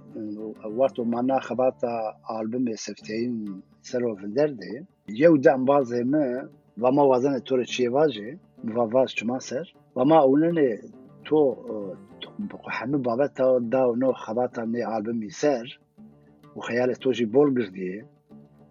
وارتو 0.64 1.04
مانا 1.04 1.40
خباتا 1.40 2.16
البوم 2.40 2.76
سفتين 2.76 3.62
سرو 3.82 4.16
في 4.16 4.24
الدردي 4.24 4.84
يودا 5.08 5.56
مبازي 5.56 6.04
ما 6.04 6.48
وما 6.80 7.02
وزن 7.02 7.44
تور 7.44 7.64
تشيفاجي 7.64 8.38
مفافاج 8.64 9.14
تماسر 9.14 9.74
وما 9.94 10.20
اونني 10.20 10.80
تو 11.26 11.56
همه 12.68 12.98
بابت 12.98 13.42
دا 13.60 13.94
نو 13.96 14.12
خباتا 14.12 14.64
ني 14.64 14.96
البوم 14.96 15.28
سر. 15.28 15.80
وخيال 16.56 16.94
تو 16.94 17.12
جي 17.12 17.24
بول 17.24 17.54
قردية 17.54 18.06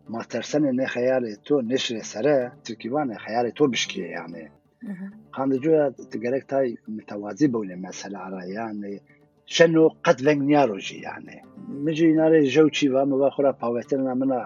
ما 0.09 0.23
ترسن 0.23 0.75
نه 0.75 0.85
خيال 0.85 1.43
تو 1.43 1.61
نشر 1.61 2.01
سره 2.01 2.53
تركيبان 2.63 3.17
خيال 3.17 3.53
تو 3.53 3.67
بشكيه 3.67 4.05
يعني 4.05 4.51
قاند 5.33 5.53
جويا 5.53 5.89
تقريك 5.89 6.43
تاي 6.43 6.77
متوازي 6.87 7.47
بولي 7.47 7.75
مثلا 7.75 8.19
على 8.19 8.53
يعني 8.53 9.01
شنو 9.45 9.87
قد 10.03 10.21
فنجنياروجي 10.21 11.01
يعني 11.01 11.41
مجي 11.41 11.41
ناري 11.41 11.48
جو 12.53 12.69
چیوا 12.69 13.05
موا 13.05 13.29
خورا 13.29 13.51
پاوترنا 13.51 14.13
منا 14.13 14.39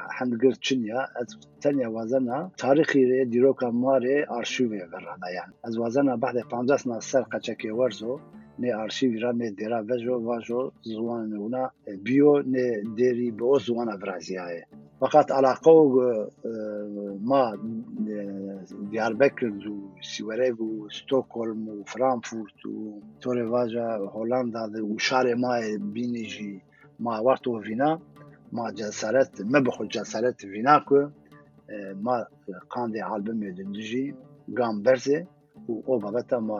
چنیا 0.61 1.01
از 1.15 1.37
تنیا 1.61 1.91
وزنا 1.91 2.51
تاریخی 2.57 3.05
ری 3.05 3.25
دیروکا 3.25 3.71
ماره 3.71 4.25
آرشیوی 4.29 4.77
گرانا 4.77 5.29
یعنی 5.35 5.53
از 5.63 5.77
وزنا 5.77 6.17
بعد 6.17 6.39
50 6.39 6.77
سنه 6.77 6.99
سر 6.99 7.21
قچکی 7.21 7.69
ورزو 7.69 8.19
ne 8.59 8.75
arşiv 8.75 9.21
ra 9.21 9.33
ne 9.33 9.57
dera 9.57 9.81
vejo 9.81 10.19
vajo 10.25 10.71
zwan 10.83 11.31
una 11.31 11.69
biyo 12.05 12.41
ne 12.45 12.83
deri 12.97 13.39
bo 13.39 13.59
zwana 13.59 13.95
vraziyaye 14.01 14.63
fakat 14.99 15.31
alaka 15.31 15.71
و 15.71 15.95
ما 17.29 17.57
Diyarbakır 18.91 19.67
و 19.67 19.77
Siverev 20.01 20.61
و 20.61 20.89
Stockholm 20.89 21.61
و 21.69 21.83
Frankfurt 21.93 22.65
و 22.65 23.01
Torrevaja 23.21 23.87
Hollanda 24.15 24.63
و 24.89 24.97
şarê 25.07 25.35
ma 25.35 25.53
bînî 25.95 26.25
ما 27.03 27.19
وقت 27.19 27.47
وفينا 27.47 27.99
ما 28.55 28.71
جلسات 28.71 29.41
ما 29.41 29.59
بخل 29.59 29.87
جلسات 29.87 30.41
فيناكو 30.41 31.09
ما 32.05 32.15
قاندي 32.69 33.05
البوم 33.05 33.43
يدنجي 33.43 34.15
قام 34.57 34.75
برزي 34.83 35.25
و 35.69 35.73
او 35.87 35.97
بابتا 35.99 36.37
ما 36.39 36.57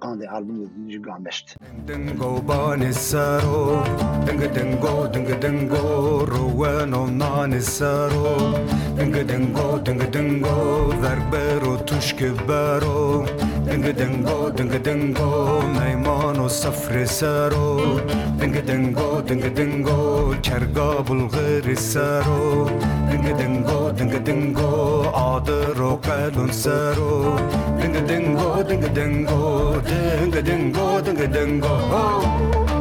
قاندي 0.00 0.26
البوم 0.36 0.62
يدنجي 0.62 0.98
قام 0.98 1.22
بشت 1.22 1.46
دنجو 1.88 2.32
باني 2.48 2.92
سارو 2.92 3.82
دنج 4.26 4.42
دنجو 4.56 5.06
دنج 5.14 5.30
دنجو 5.42 5.84
روانو 6.32 7.06
ناني 7.20 7.60
سارو 7.60 8.36
دنج 8.98 9.16
دنجو 9.30 9.68
دنج 9.86 10.02
دنجو 10.14 10.58
ضربرو 11.02 11.76
تشكبرو 11.76 13.26
dinga 13.76 13.92
dingo 13.92 14.50
dinga 14.56 14.78
dingo 14.78 15.60
may 15.76 15.94
mono 15.94 16.48
safre 16.48 17.04
saro 17.06 18.00
dinga 18.40 18.62
dingo 18.68 19.20
dinga 19.20 19.50
dingo 19.58 20.32
charga 20.46 20.86
bulghir 21.04 21.76
saro 21.76 22.64
dinga 23.10 23.32
dingo 23.40 23.92
dinga 23.98 24.20
dingo 24.28 24.70
adro 25.12 25.90
qalun 26.06 26.50
saro 26.62 27.36
dinga 27.82 28.00
dingo 28.08 28.48
dinga 28.64 28.88
dingo 28.98 29.42
dinga 29.90 30.40
dingo 30.48 30.86
dinga 31.04 31.26
dingo 31.36 31.74
oh 32.00 32.75